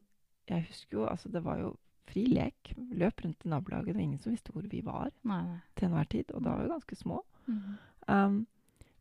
jeg 0.51 0.67
husker 0.69 0.99
jo, 0.99 1.07
altså 1.09 1.31
det 1.33 1.43
var 1.47 1.59
jo 1.63 1.71
fri 2.11 2.27
lek. 2.27 2.75
Løp 2.93 3.23
rundt 3.25 3.47
i 3.47 3.49
nabolaget. 3.49 3.87
Det 3.87 3.95
var 3.95 4.03
ingen 4.03 4.19
som 4.21 4.33
visste 4.35 4.53
hvor 4.53 4.69
vi 4.69 4.83
var 4.85 5.11
Nei, 5.25 5.41
nei. 5.47 5.59
til 5.77 5.89
enhver 5.89 6.09
tid. 6.09 6.31
Og 6.35 6.43
da 6.45 6.51
var 6.57 6.63
vi 6.67 6.75
ganske 6.75 6.97
små. 7.01 7.23
Mm. 7.47 7.79
Um, 8.09 8.39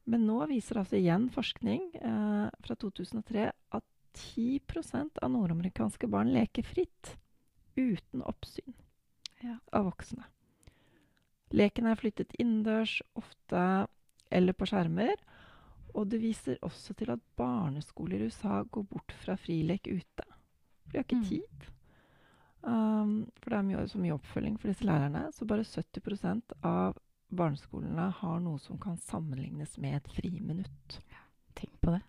men 0.05 0.25
nå 0.27 0.39
viser 0.47 0.77
altså 0.79 0.95
igjen 1.01 1.29
forskning 1.33 1.89
uh, 2.05 2.47
fra 2.63 2.75
2003 2.75 3.49
at 3.73 3.83
10% 4.13 5.19
av 5.21 5.31
nordamerikanske 5.33 6.07
barn 6.09 6.31
leker 6.31 6.63
fritt 6.63 7.17
uten 7.75 8.23
oppsyn 8.23 8.73
Ja. 9.43 9.57
av 9.73 9.85
voksne. 9.85 10.23
Leken 11.55 11.85
er 11.87 11.95
flyttet 11.95 12.33
innendørs, 12.39 13.01
ofte 13.15 13.87
eller 14.31 14.53
på 14.53 14.65
skjermer. 14.67 15.15
Og 15.95 16.09
det 16.11 16.19
viser 16.21 16.57
også 16.61 16.93
til 16.99 17.09
at 17.13 17.19
barneskoler 17.39 18.19
i 18.21 18.27
USA 18.27 18.63
går 18.63 18.83
bort 18.91 19.13
fra 19.23 19.37
frilek 19.39 19.87
ute. 19.87 20.25
For 20.83 20.91
de 20.91 20.97
har 20.99 21.03
ikke 21.05 21.21
Mm. 21.21 21.29
tid. 21.29 21.67
Um, 22.63 23.31
for 23.39 23.49
det 23.51 23.57
er 23.59 23.63
mye, 23.63 23.87
så 23.87 23.97
mye 23.97 24.13
oppfølging 24.17 24.57
for 24.59 24.67
disse 24.67 24.83
lærerne. 24.85 25.31
Så 25.33 25.45
bare 25.47 25.63
70% 25.63 26.51
av 26.63 26.97
barneskolene 27.33 28.11
har 28.11 28.39
noe 28.39 28.59
som 28.59 28.77
kan 28.77 28.97
sammenlignes 28.97 29.77
med 29.77 29.95
et 29.95 30.07
friminutt. 30.13 30.99
Tenk 31.55 31.71
på 31.81 31.91
det. 31.95 32.01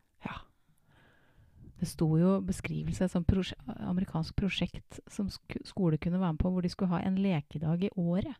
Det 1.78 1.87
sto 1.88 2.08
jo 2.18 2.40
beskrivelse 2.42 3.08
som 3.08 3.25
prosje 3.25 3.54
amerikansk 3.87 4.35
prosjekt 4.37 5.00
som 5.08 5.28
sk 5.30 5.61
skole 5.64 5.99
kunne 5.99 6.18
være 6.18 6.32
med 6.35 6.38
på, 6.42 6.50
hvor 6.50 6.62
de 6.62 6.68
skulle 6.73 6.90
ha 6.90 6.99
en 7.06 7.16
lekedag 7.23 7.85
i 7.85 7.90
året. 7.97 8.35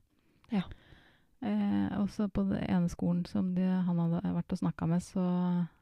Ja. 0.51 0.63
Eh, 1.41 1.99
også 2.01 2.27
på 2.35 2.43
den 2.49 2.65
ene 2.67 2.89
skolen 2.91 3.25
som 3.31 3.53
de, 3.55 3.63
han 3.63 3.99
hadde 4.03 4.23
vært 4.35 4.53
og 4.57 4.59
snakka 4.59 4.89
med, 4.91 5.05
så 5.07 5.23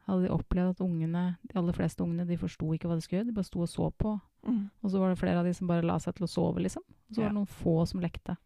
hadde 0.07 0.27
de 0.27 0.33
opplevd 0.35 0.75
at 0.75 0.83
ungene, 0.85 1.23
de 1.49 1.57
aller 1.57 1.73
fleste 1.73 2.05
ungene 2.05 2.27
de 2.29 2.37
forsto 2.37 2.75
ikke 2.77 2.91
hva 2.91 2.99
de 2.99 3.05
skulle 3.07 3.23
gjøre. 3.23 3.31
De 3.31 3.37
bare 3.39 3.49
sto 3.49 3.63
og 3.65 3.71
så 3.73 3.89
på. 3.97 4.13
Mm. 4.47 4.67
Og 4.85 4.91
så 4.93 5.01
var 5.01 5.09
det 5.15 5.19
flere 5.23 5.41
av 5.41 5.49
de 5.49 5.55
som 5.57 5.67
bare 5.71 5.87
la 5.87 5.97
seg 6.03 6.15
til 6.19 6.27
å 6.29 6.31
sove, 6.31 6.61
liksom. 6.61 6.85
Og 7.09 7.15
så 7.15 7.21
Ja. 7.21 7.23
var 7.25 7.33
det 7.33 7.39
noen 7.41 7.55
få 7.57 7.87
som 7.89 8.01
lekte. 8.05 8.37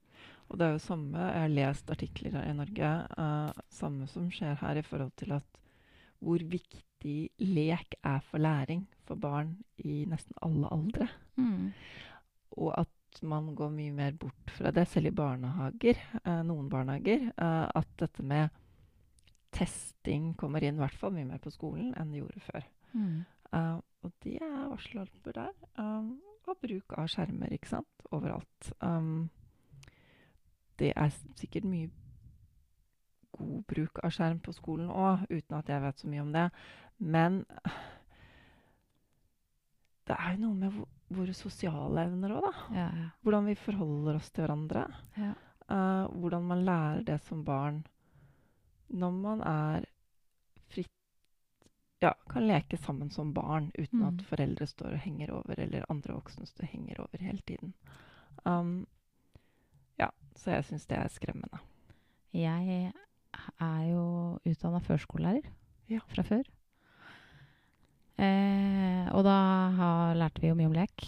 Og 0.50 0.58
det 0.58 0.66
er 0.66 0.72
jo 0.72 0.78
samme 0.78 1.14
Jeg 1.18 1.40
har 1.42 1.48
lest 1.48 1.90
artikler 1.90 2.30
her 2.32 2.50
i 2.50 2.54
Norge. 2.54 3.06
uh, 3.18 3.52
samme 3.70 4.06
som 4.08 4.30
skjer 4.30 4.56
her 4.58 4.76
i 4.78 4.82
forhold 4.82 5.12
til 5.16 5.32
at 5.32 5.44
hvor 6.20 6.42
viktig 6.52 7.18
lek 7.40 7.96
er 8.04 8.20
for 8.28 8.42
læring 8.42 8.86
for 9.08 9.18
barn 9.20 9.56
i 9.78 10.04
nesten 10.08 10.36
alle 10.44 10.70
aldre. 10.72 11.08
Mm. 11.36 11.70
Og 12.60 12.72
at 12.78 13.22
man 13.26 13.54
går 13.58 13.72
mye 13.74 13.92
mer 13.92 14.12
bort 14.20 14.52
fra 14.54 14.70
det, 14.70 14.86
selv 14.88 15.10
i 15.10 15.14
barnehager, 15.14 15.98
eh, 16.24 16.42
noen 16.46 16.68
barnehager. 16.70 17.32
eh, 17.36 17.66
at 17.74 17.88
dette 17.98 18.22
med 18.22 18.48
testing 19.52 20.34
kommer 20.36 20.62
inn, 20.62 20.76
i 20.76 20.84
hvert 20.84 20.98
fall 20.98 21.12
mye 21.12 21.26
mer 21.26 21.38
på 21.42 21.50
skolen 21.50 21.94
enn 21.98 22.12
det 22.12 22.22
gjorde 22.22 22.40
før. 22.40 22.66
Mm. 22.94 23.24
Eh, 23.52 23.78
og 24.02 24.12
det 24.24 24.36
er 24.40 24.68
varsellamper 24.70 25.32
der. 25.32 25.54
Um, 25.78 26.21
og 26.49 26.56
bruk 26.62 26.95
av 26.99 27.08
skjermer, 27.10 27.52
ikke 27.52 27.68
sant, 27.68 28.06
overalt. 28.10 28.73
Um, 28.80 29.28
det 30.80 30.92
er 30.97 31.12
sikkert 31.36 31.66
mye 31.68 31.90
god 33.38 33.64
bruk 33.71 33.99
av 34.04 34.10
skjerm 34.14 34.40
på 34.45 34.52
skolen 34.56 34.90
òg, 34.90 35.26
uten 35.30 35.58
at 35.58 35.69
jeg 35.69 35.82
vet 35.82 35.99
så 36.02 36.08
mye 36.10 36.25
om 36.25 36.32
det. 36.34 36.47
Men 36.99 37.45
det 40.08 40.16
er 40.19 40.34
jo 40.34 40.43
noe 40.47 40.58
med 40.58 40.80
våre 41.10 41.34
sosiale 41.34 42.04
evner 42.08 42.34
òg, 42.38 42.49
da. 42.49 42.66
Ja, 42.75 42.88
ja. 43.02 43.08
Hvordan 43.23 43.47
vi 43.50 43.54
forholder 43.58 44.19
oss 44.19 44.30
til 44.30 44.45
hverandre. 44.47 44.84
Ja. 45.19 45.32
Uh, 45.71 46.06
hvordan 46.19 46.47
man 46.50 46.64
lærer 46.66 47.02
det 47.06 47.21
som 47.28 47.45
barn 47.47 47.84
når 48.90 49.10
man 49.14 49.43
er 49.47 49.84
fritt 50.73 50.90
Ja, 52.02 52.14
kan 52.30 52.47
leke 52.49 52.78
sammen 52.80 53.10
som 53.14 53.30
barn 53.34 53.69
uten 53.78 54.00
Mm. 54.00 54.06
at 54.08 54.25
foreldre 54.26 54.66
står 54.66 54.93
og 54.97 54.99
henger 55.04 55.30
over, 55.30 55.54
eller 55.58 55.84
andre 55.88 56.14
voksne 56.14 56.47
står 56.47 56.64
og 56.64 56.71
henger 56.73 57.00
over 57.00 57.23
hele 57.23 57.38
tiden. 57.47 57.75
Um, 58.45 58.86
ja, 59.99 60.08
så 60.34 60.50
jeg 60.50 60.64
syns 60.64 60.86
det 60.86 60.99
er 60.99 61.08
skremmende. 61.08 61.58
Jeg 62.32 62.93
er 63.60 63.82
jo 63.90 64.04
utdanna 64.47 64.80
førskolelærer 64.84 65.47
Ja. 65.90 66.00
fra 66.08 66.23
før. 66.23 66.45
Eh, 68.21 69.06
og 69.16 69.25
da 69.25 69.36
har, 69.78 70.14
lærte 70.19 70.40
vi 70.43 70.49
jo 70.50 70.54
mye 70.58 70.69
om 70.71 70.76
lek. 70.76 71.06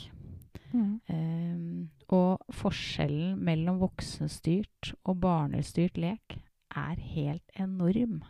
Eh, 0.72 1.88
og 2.12 2.40
forskjellen 2.56 3.36
mellom 3.44 3.78
voksenstyrt 3.82 4.94
og 5.04 5.18
barnestyrt 5.20 5.98
lek 6.00 6.38
er 6.74 6.96
helt 6.96 7.44
enorm. 7.60 8.22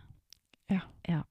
Ja. 0.70 1.22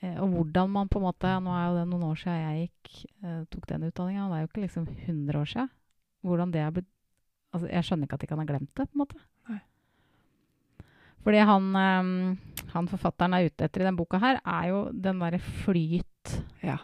Eh, 0.00 0.16
og 0.20 0.28
hvordan 0.32 0.70
man 0.70 0.88
på 0.88 0.98
en 1.00 1.04
måte 1.06 1.28
Nå 1.40 1.52
er 1.52 1.66
jo 1.68 1.76
det 1.78 1.84
noen 1.90 2.06
år 2.10 2.18
siden 2.20 2.40
jeg 2.40 2.64
gikk, 2.68 3.04
eh, 3.24 3.44
tok 3.52 3.66
den 3.68 3.86
utdanninga, 3.88 4.24
og 4.24 4.32
det 4.32 4.36
er 4.36 4.42
jo 4.44 4.50
ikke 4.52 4.64
liksom 4.66 4.88
100 5.06 5.40
år 5.40 5.48
siden. 5.52 5.70
Hvordan 6.24 6.52
det 6.52 6.60
er 6.60 6.70
blitt 6.70 6.90
altså 7.54 7.68
Jeg 7.70 7.84
skjønner 7.84 8.08
ikke 8.08 8.14
at 8.14 8.20
de 8.20 8.26
kan 8.26 8.38
ha 8.38 8.44
glemt 8.44 8.74
det, 8.74 8.88
på 8.90 8.96
en 8.96 8.98
måte. 9.04 9.20
Fordi 11.24 11.40
han, 11.48 11.68
um, 11.76 12.38
han 12.74 12.88
forfatteren 12.90 13.34
er 13.38 13.46
ute 13.48 13.64
etter 13.64 13.80
i 13.80 13.86
den 13.88 13.96
boka 13.96 14.18
her, 14.20 14.40
er 14.44 14.68
jo 14.68 14.80
den 14.92 15.18
derre 15.22 15.38
flyt 15.40 16.34
Ja. 16.62 16.78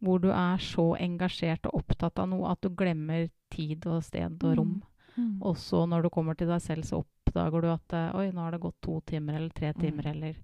hvor 0.00 0.20
du 0.22 0.28
er 0.30 0.56
så 0.62 0.96
engasjert 0.98 1.66
og 1.66 1.82
opptatt 1.82 2.18
av 2.22 2.28
noe 2.30 2.50
at 2.52 2.60
du 2.62 2.70
glemmer 2.70 3.28
tid 3.50 3.84
og 3.86 4.02
sted 4.06 4.38
og 4.46 4.56
rom. 4.58 4.76
Mm. 5.16 5.42
Og 5.42 5.56
så 5.58 5.82
når 5.90 6.02
du 6.06 6.10
kommer 6.14 6.34
til 6.38 6.48
deg 6.48 6.62
selv, 6.62 6.84
så 6.86 7.02
oppdager 7.02 7.60
du 7.62 7.68
at 7.72 7.92
eh, 7.98 8.14
oi, 8.16 8.30
nå 8.32 8.40
har 8.46 8.52
det 8.54 8.60
gått 8.62 8.78
to 8.80 9.00
timer 9.06 9.34
eller 9.40 9.50
tre 9.50 9.72
Mm. 9.74 9.80
timer 9.80 10.06
eller 10.14 10.34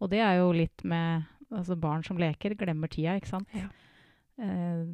Og 0.00 0.10
det 0.10 0.18
er 0.20 0.36
jo 0.38 0.50
litt 0.52 0.82
med 0.84 1.24
altså 1.52 1.76
barn 1.78 2.02
som 2.02 2.16
leker, 2.16 2.54
glemmer 2.56 2.88
tida, 2.88 3.16
ikke 3.20 3.28
sant. 3.28 3.48
Ja. 3.54 3.68
Eh, 4.38 4.84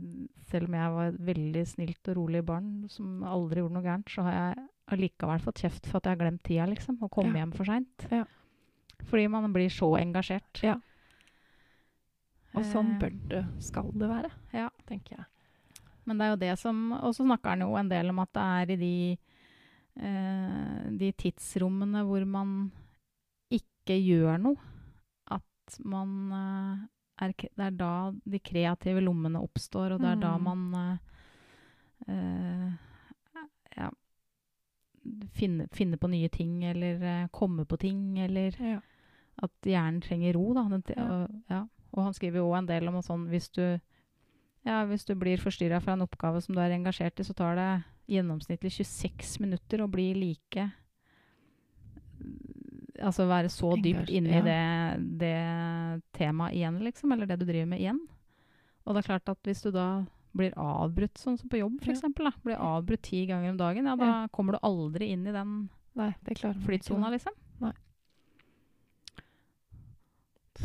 selv 0.50 0.66
om 0.68 0.74
jeg 0.74 0.92
var 0.92 1.06
et 1.12 1.20
veldig 1.20 1.66
snilt 1.66 2.08
og 2.08 2.16
rolig 2.16 2.44
barn 2.44 2.88
som 2.88 3.22
aldri 3.22 3.60
gjorde 3.62 3.74
noe 3.76 3.82
gærent, 3.86 4.08
så 4.10 4.22
har 4.26 4.32
jeg 4.32 4.66
allikevel 4.92 5.40
fått 5.42 5.62
kjeft 5.64 5.86
for 5.86 5.98
at 5.98 6.04
jeg 6.04 6.16
har 6.16 6.20
glemt 6.24 6.42
tida, 6.46 6.66
liksom, 6.70 6.98
og 7.02 7.10
kommet 7.10 7.34
Ja. 7.34 7.44
hjem 7.44 7.54
for 7.56 7.64
seint. 7.64 8.06
Ja. 8.10 8.24
Fordi 9.04 9.28
man 9.28 9.52
blir 9.52 9.68
så 9.68 9.88
engasjert. 9.98 10.62
Ja. 10.62 10.76
Og 12.56 12.64
sånn 12.64 12.98
bør 13.00 13.10
det, 13.28 13.42
skal 13.62 13.90
det 13.92 14.08
være, 14.08 14.30
Ja. 14.52 14.70
tenker 14.86 15.16
jeg. 15.18 15.26
Men 16.06 16.18
det 16.18 16.24
er 16.24 16.30
jo 16.30 16.36
det 16.36 16.58
som 16.58 16.92
Og 16.92 17.12
så 17.14 17.24
snakker 17.26 17.50
han 17.50 17.60
jo 17.60 17.74
en 17.76 17.88
del 17.88 18.08
om 18.10 18.18
at 18.20 18.32
det 18.32 18.42
er 18.42 18.70
i 18.72 18.76
de, 18.76 19.18
eh, 20.00 20.90
de 20.96 21.12
tidsrommene 21.12 22.04
hvor 22.06 22.24
man 22.26 22.70
ikke 23.50 23.98
gjør 24.00 24.40
noe, 24.40 24.56
at 25.30 25.78
man 25.84 26.32
eh, 26.32 27.24
er, 27.26 27.32
Det 27.32 27.58
er 27.58 27.70
da 27.72 28.12
de 28.12 28.38
kreative 28.38 29.00
lommene 29.02 29.40
oppstår, 29.42 29.92
og 29.94 30.00
det 30.00 30.08
er 30.12 30.16
da 30.20 30.36
Mm. 30.38 30.42
man 30.44 31.00
eh, 32.08 32.12
eh, 32.12 32.72
ja, 33.76 33.90
finner, 35.34 35.68
finne, 35.72 35.96
på 36.00 36.08
nye 36.10 36.28
ting, 36.28 36.62
eller 36.64 36.98
komme 37.00 37.28
kommer 37.32 37.64
på 37.64 37.78
ting, 37.78 38.18
eller 38.18 38.54
Ja. 38.60 38.80
at 39.42 39.50
hjernen 39.62 40.00
trenger 40.02 40.32
ro. 40.34 40.54
Da. 40.54 40.68
Den, 40.68 40.82
Ja. 40.96 41.04
og, 41.04 41.42
ja. 41.50 41.66
og 41.92 42.04
han 42.04 42.14
skriver 42.14 42.38
jo 42.38 42.48
også 42.50 42.58
en 42.58 42.66
del 42.66 42.88
om 42.88 43.02
sånn 43.02 43.28
hvis 43.28 43.48
du, 43.52 43.80
ja, 44.64 44.84
hvis 44.86 45.04
du 45.04 45.14
blir 45.14 45.36
forstyrra 45.38 45.80
fra 45.80 45.92
en 45.92 46.02
oppgave 46.06 46.40
som 46.42 46.54
du 46.54 46.60
er 46.60 46.70
engasjert 46.70 47.20
i, 47.20 47.24
så 47.24 47.34
tar 47.34 47.54
det 47.56 47.84
gjennomsnittlig 48.08 48.72
26 48.72 49.40
minutter 49.40 49.82
å 49.82 49.90
bli 49.90 50.14
like 50.14 50.70
Altså 52.96 53.26
være 53.28 53.50
så 53.52 53.74
dypt 53.76 54.08
inne 54.08 54.30
ja. 54.32 54.40
i 54.40 54.44
det, 54.46 55.18
det 55.20 56.02
temaet 56.16 56.54
igjen, 56.56 56.78
liksom. 56.80 57.12
Eller 57.12 57.26
det 57.28 57.36
du 57.42 57.44
driver 57.44 57.66
med 57.68 57.82
igjen. 57.82 57.98
Og 58.86 58.94
det 58.94 59.02
er 59.02 59.08
klart 59.10 59.28
at 59.28 59.38
hvis 59.44 59.60
du 59.66 59.70
da 59.74 60.06
blir 60.36 60.52
avbrutt, 60.60 61.18
sånn 61.18 61.38
som 61.40 61.48
på 61.52 61.58
jobb 61.62 61.78
f.eks., 61.82 62.02
blir 62.44 62.56
avbrutt 62.60 63.02
ti 63.08 63.24
ganger 63.26 63.50
om 63.54 63.56
dagen, 63.60 63.86
ja, 63.90 63.96
da 63.96 64.04
Ja. 64.06 64.28
kommer 64.28 64.52
du 64.52 64.58
aldri 64.62 65.10
inn 65.12 65.26
i 65.26 65.32
den 65.32 65.68
Nei, 65.96 66.10
flytsona, 66.66 67.10
liksom. 67.10 67.32
Nei. 67.60 67.72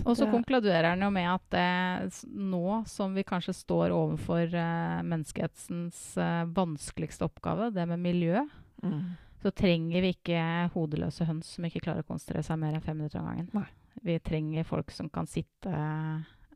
Og 0.08 0.16
så 0.16 0.24
konkluderer 0.32 0.94
han 0.94 1.02
jo 1.04 1.10
med 1.12 1.28
at 1.28 1.56
eh, 1.60 2.22
nå 2.32 2.82
som 2.88 3.12
vi 3.14 3.24
kanskje 3.28 3.54
står 3.54 3.92
overfor 3.92 4.54
eh, 4.56 5.02
menneskehetens 5.04 6.00
eh, 6.18 6.46
vanskeligste 6.56 7.28
oppgave, 7.28 7.72
det 7.76 7.88
med 7.88 8.00
miljø, 8.00 8.48
Mm. 8.82 9.12
så 9.44 9.52
trenger 9.54 10.02
vi 10.02 10.10
ikke 10.16 10.72
hodeløse 10.74 11.22
høns 11.28 11.46
som 11.54 11.66
ikke 11.68 11.84
klarer 11.86 12.02
å 12.02 12.08
konsentrere 12.08 12.42
seg 12.42 12.58
mer 12.58 12.74
enn 12.74 12.82
fem 12.82 12.98
minutter 12.98 13.20
om 13.20 13.28
gangen. 13.30 13.50
Nei. 13.54 13.68
Vi 14.02 14.16
trenger 14.26 14.66
folk 14.66 14.90
som 14.90 15.08
kan 15.14 15.28
sitte 15.30 15.70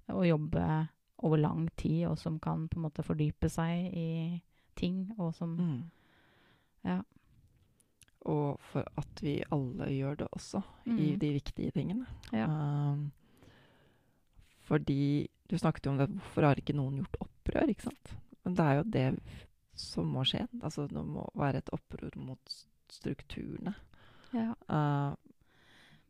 og 0.10 0.23
jobbe 0.25 0.63
over 1.26 1.38
lang 1.42 1.66
tid, 1.80 2.06
og 2.08 2.20
som 2.22 2.38
kan 2.40 2.68
på 2.70 2.78
en 2.80 2.86
måte 2.86 3.04
fordype 3.06 3.50
seg 3.50 3.92
i 3.98 4.42
ting, 4.78 5.08
og 5.18 5.34
som 5.36 5.56
Mm. 5.58 5.84
Ja. 6.86 7.00
Og 8.26 8.60
for 8.72 8.84
at 8.98 9.22
vi 9.22 9.40
alle 9.54 9.86
gjør 9.94 10.16
det 10.18 10.28
også, 10.34 10.62
i 10.88 11.14
Mm. 11.14 11.20
de 11.20 11.34
viktige 11.34 11.72
tingene. 11.72 12.06
Ja. 12.34 12.46
Um, 12.48 13.12
fordi 14.66 15.28
du 15.50 15.58
snakket 15.58 15.86
jo 15.86 15.92
om 15.92 15.98
det, 16.00 16.08
hvorfor 16.10 16.48
har 16.48 16.56
ikke 16.60 16.76
noen 16.76 17.02
gjort 17.04 17.20
opprør, 17.28 17.70
ikke 17.70 17.84
sant? 17.90 18.16
Men 18.46 18.56
det 18.58 18.66
er 18.66 18.76
jo 18.80 18.84
det 18.96 19.20
som 19.76 20.08
må 20.14 20.24
skje. 20.26 20.48
Altså 20.64 20.88
det 20.90 21.04
må 21.06 21.26
være 21.36 21.58
et 21.62 21.70
opprør 21.76 22.16
mot 22.18 22.56
strukturene. 22.90 23.76
ja. 24.34 24.54
Uh, 24.70 25.16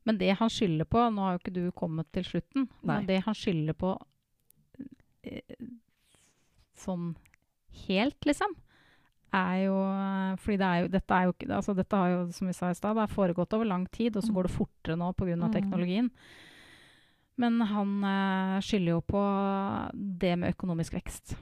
Men 0.06 0.17
det 0.19 0.36
han 0.38 0.49
skylder 0.49 0.86
på 0.86 0.99
Nå 1.12 1.21
har 1.23 1.32
jo 1.34 1.39
ikke 1.39 1.54
du 1.56 1.71
kommet 1.71 2.06
til 2.13 2.23
slutten. 2.23 2.67
Nei. 2.84 2.97
Men 2.99 3.06
det 3.08 3.23
han 3.25 3.34
skylder 3.34 3.73
på 3.73 3.95
sånn 6.75 7.15
helt, 7.88 8.19
liksom, 8.25 8.53
er 9.35 9.65
jo 9.65 9.75
Fordi 10.39 10.57
det 10.57 10.67
er 10.67 10.81
jo, 10.83 10.88
dette 10.93 11.11
er 11.15 11.23
jo 11.27 11.33
ikke 11.33 11.47
altså 11.57 11.75
Dette 11.75 11.97
har 11.99 12.09
jo, 12.13 12.19
som 12.31 12.47
vi 12.47 12.53
sa 12.55 12.69
i 12.71 12.73
stad, 12.77 12.95
det 12.95 13.03
har 13.03 13.11
foregått 13.11 13.53
over 13.57 13.65
lang 13.67 13.85
tid, 13.91 14.15
og 14.15 14.23
så 14.23 14.29
Mm. 14.31 14.35
går 14.35 14.43
det 14.47 14.51
fortere 14.55 14.95
nå 14.97 15.13
pga. 15.15 15.35
Mm. 15.35 15.51
teknologien. 15.53 16.11
Men 17.38 17.59
han 17.61 18.03
eh, 18.03 18.61
skylder 18.61 18.91
jo 18.95 19.01
på 19.01 19.21
det 20.19 20.38
med 20.39 20.53
økonomisk 20.55 20.93
vekst. 20.93 21.35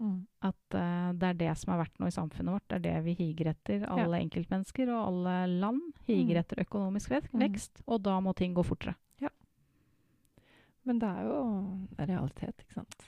mm. 0.00 0.26
At 0.42 0.74
eh, 0.74 1.12
det 1.12 1.22
er 1.22 1.34
det 1.34 1.56
som 1.56 1.72
er 1.72 1.78
verdt 1.84 1.98
noe 2.00 2.08
i 2.08 2.10
samfunnet 2.10 2.52
vårt. 2.52 2.68
Det 2.68 2.76
er 2.76 2.82
det 3.00 3.04
vi 3.04 3.14
higer 3.14 3.46
etter. 3.54 3.86
Alle 3.88 4.18
enkeltmennesker 4.20 4.88
og 4.92 5.06
alle 5.06 5.46
land 5.60 5.80
higer 6.06 6.34
Mm. 6.36 6.40
etter 6.42 6.56
økonomisk 6.66 7.10
Mm. 7.32 7.40
vekst. 7.40 7.80
Og 7.86 8.02
da 8.02 8.20
må 8.20 8.34
ting 8.34 8.52
gå 8.54 8.62
fortere. 8.64 8.94
Men 10.84 11.00
det 11.00 11.08
er 11.08 11.28
jo 11.28 11.38
realitet, 11.98 12.60
ikke 12.60 12.80
sant? 12.80 13.06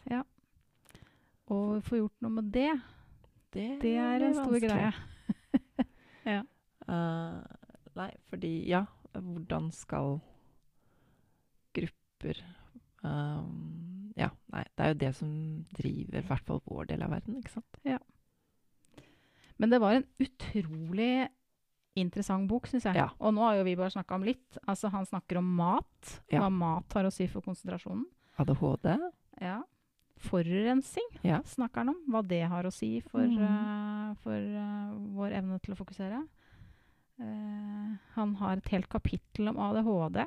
Og 1.53 1.83
få 1.87 2.01
gjort 2.01 2.25
noe 2.25 2.39
med 2.39 2.53
det, 2.55 2.73
Det, 3.55 3.69
det 3.83 3.97
er 4.01 4.25
en 4.27 4.35
stor 4.35 4.59
greie. 4.63 4.95
Uh, 6.87 7.43
nei, 7.99 8.13
fordi 8.31 8.51
ja, 8.71 8.85
hvordan 9.11 9.73
skal 9.75 10.21
grupper 11.75 12.43
um, 13.03 14.13
Ja, 14.17 14.29
nei, 14.55 14.63
det 14.79 14.85
er 14.85 14.93
jo 14.93 14.99
det 15.01 15.11
som 15.19 15.33
driver 15.77 16.21
i 16.21 16.29
hvert 16.29 16.47
fall 16.47 16.63
vår 16.67 16.87
del 16.93 17.03
av 17.03 17.11
verden, 17.17 17.41
ikke 17.41 17.57
sant? 17.57 17.81
Men 19.59 19.73
det 19.73 19.81
var 19.83 19.97
en 19.97 20.07
utrolig 20.23 21.27
interessant 22.01 22.49
bok, 22.49 22.67
syns 22.71 22.85
jeg. 22.85 22.95
Ja. 22.97 23.09
Og 23.21 23.33
nå 23.35 23.41
har 23.45 23.57
jo 23.59 23.65
vi 23.65 23.77
bare 23.77 23.91
snakka 23.95 24.15
om 24.19 24.25
litt. 24.27 24.59
Altså, 24.67 24.91
han 24.93 25.07
snakker 25.07 25.39
om 25.41 25.49
mat. 25.57 26.21
Ja. 26.33 26.41
Hva 26.45 26.51
mat 26.53 26.93
har 26.99 27.05
å 27.09 27.13
si 27.13 27.27
for 27.27 27.41
konsentrasjonen. 27.43 28.05
ADHD. 28.39 28.97
Ja. 29.41 29.63
Forurensing 30.19 31.09
Ja. 31.23 31.43
snakker 31.45 31.83
han 31.85 31.91
om. 31.93 31.99
Hva 32.09 32.23
det 32.27 32.43
har 32.49 32.65
å 32.65 32.73
si 32.73 33.01
for, 33.05 33.21
mm. 33.21 33.39
uh, 33.43 34.15
for 34.23 34.33
uh, 34.37 34.95
vår 35.17 35.35
evne 35.41 35.59
til 35.61 35.75
å 35.75 35.79
fokusere. 35.81 36.23
Uh, 37.21 37.97
han 38.17 38.35
har 38.41 38.57
et 38.61 38.69
helt 38.75 38.89
kapittel 38.93 39.49
om 39.49 39.59
ADHD. 39.59 40.27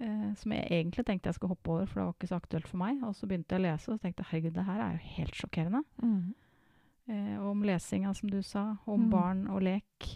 eh, 0.00 0.34
som 0.34 0.52
jeg 0.52 0.64
egentlig 0.70 1.04
tenkte 1.06 1.28
jeg 1.28 1.34
skulle 1.36 1.52
hoppe 1.52 1.70
over, 1.70 1.86
for 1.86 2.00
det 2.00 2.04
var 2.06 2.14
ikke 2.16 2.28
så 2.30 2.38
aktuelt 2.40 2.66
for 2.70 2.78
meg. 2.80 3.02
Og 3.04 3.14
så 3.14 3.26
begynte 3.28 3.54
jeg 3.54 3.60
å 3.60 3.66
lese 3.66 3.90
og 3.90 3.98
så 3.98 4.02
tenkte 4.06 4.22
jeg, 4.24 4.30
herregud, 4.30 4.54
det 4.56 4.64
her 4.64 4.80
er 4.80 4.92
jo 4.96 5.10
helt 5.18 5.34
sjokkerende. 5.36 5.82
Og 7.12 7.46
om 7.50 7.62
lesinga, 7.66 8.14
som 8.16 8.30
du 8.30 8.40
sa. 8.42 8.76
Om 8.86 9.00
Mm. 9.04 9.10
barn 9.10 9.46
og 9.50 9.60
lek. 9.62 10.06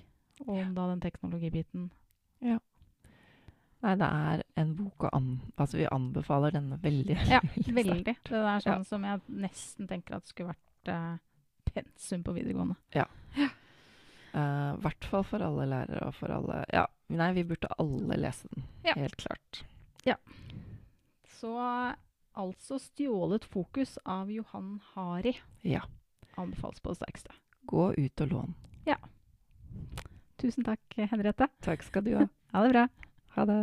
Og 0.45 0.59
om 0.61 0.75
da 0.77 0.87
den 0.91 1.01
teknologibiten. 1.01 1.91
Ja. 2.45 2.59
Nei, 3.83 3.95
det 4.01 4.07
er 4.09 4.43
en 4.57 4.75
bok 4.77 5.05
å 5.07 5.11
an... 5.17 5.29
Altså, 5.57 5.77
vi 5.79 5.87
anbefaler 5.87 6.51
denne 6.57 6.79
veldig. 6.83 7.17
Ja, 7.35 7.41
veldig. 7.73 8.03
Det 8.05 8.41
er 8.41 8.61
sånn 8.65 8.83
Ja. 8.83 8.89
som 8.89 9.05
jeg 9.05 9.21
nesten 9.29 9.89
tenker 9.89 10.17
at 10.19 10.27
skulle 10.29 10.53
vært 10.55 10.91
uh, 10.93 11.19
pensum 11.73 12.25
på 12.27 12.35
videregående. 12.37 12.77
Ja. 12.97 13.07
I 14.37 14.77
hvert 14.85 15.05
fall 15.09 15.23
for 15.25 15.41
alle 15.41 15.65
lærere 15.71 16.09
og 16.11 16.15
for 16.19 16.29
alle 16.29 16.59
Ja, 16.73 16.83
nei, 17.09 17.31
vi 17.33 17.45
burde 17.49 17.71
alle 17.81 18.19
lese 18.21 18.49
den. 18.53 18.67
Ja. 18.85 18.93
Helt 18.99 19.17
klart. 19.17 19.63
Ja. 20.05 20.17
Så 21.39 21.55
altså 22.37 22.77
'Stjålet 22.79 23.45
fokus' 23.49 23.97
av 24.05 24.29
Johan 24.31 24.81
Hari 24.93 25.39
Ja. 25.63 25.81
anbefales 26.37 26.81
på 26.81 26.91
det 26.93 26.97
sterkeste. 27.01 27.33
Gå 27.67 27.95
ut 27.97 28.21
og 28.21 28.29
lån. 28.29 28.55
Tusen 30.41 30.67
takk, 30.67 30.81
Henriette. 30.97 31.49
Takk 31.65 31.83
skal 31.87 32.05
du 32.05 32.13
ha. 32.19 32.27
Ha 32.53 32.65
det 32.67 32.73
bra. 32.75 32.87
Ha 33.37 33.45
det. 33.49 33.61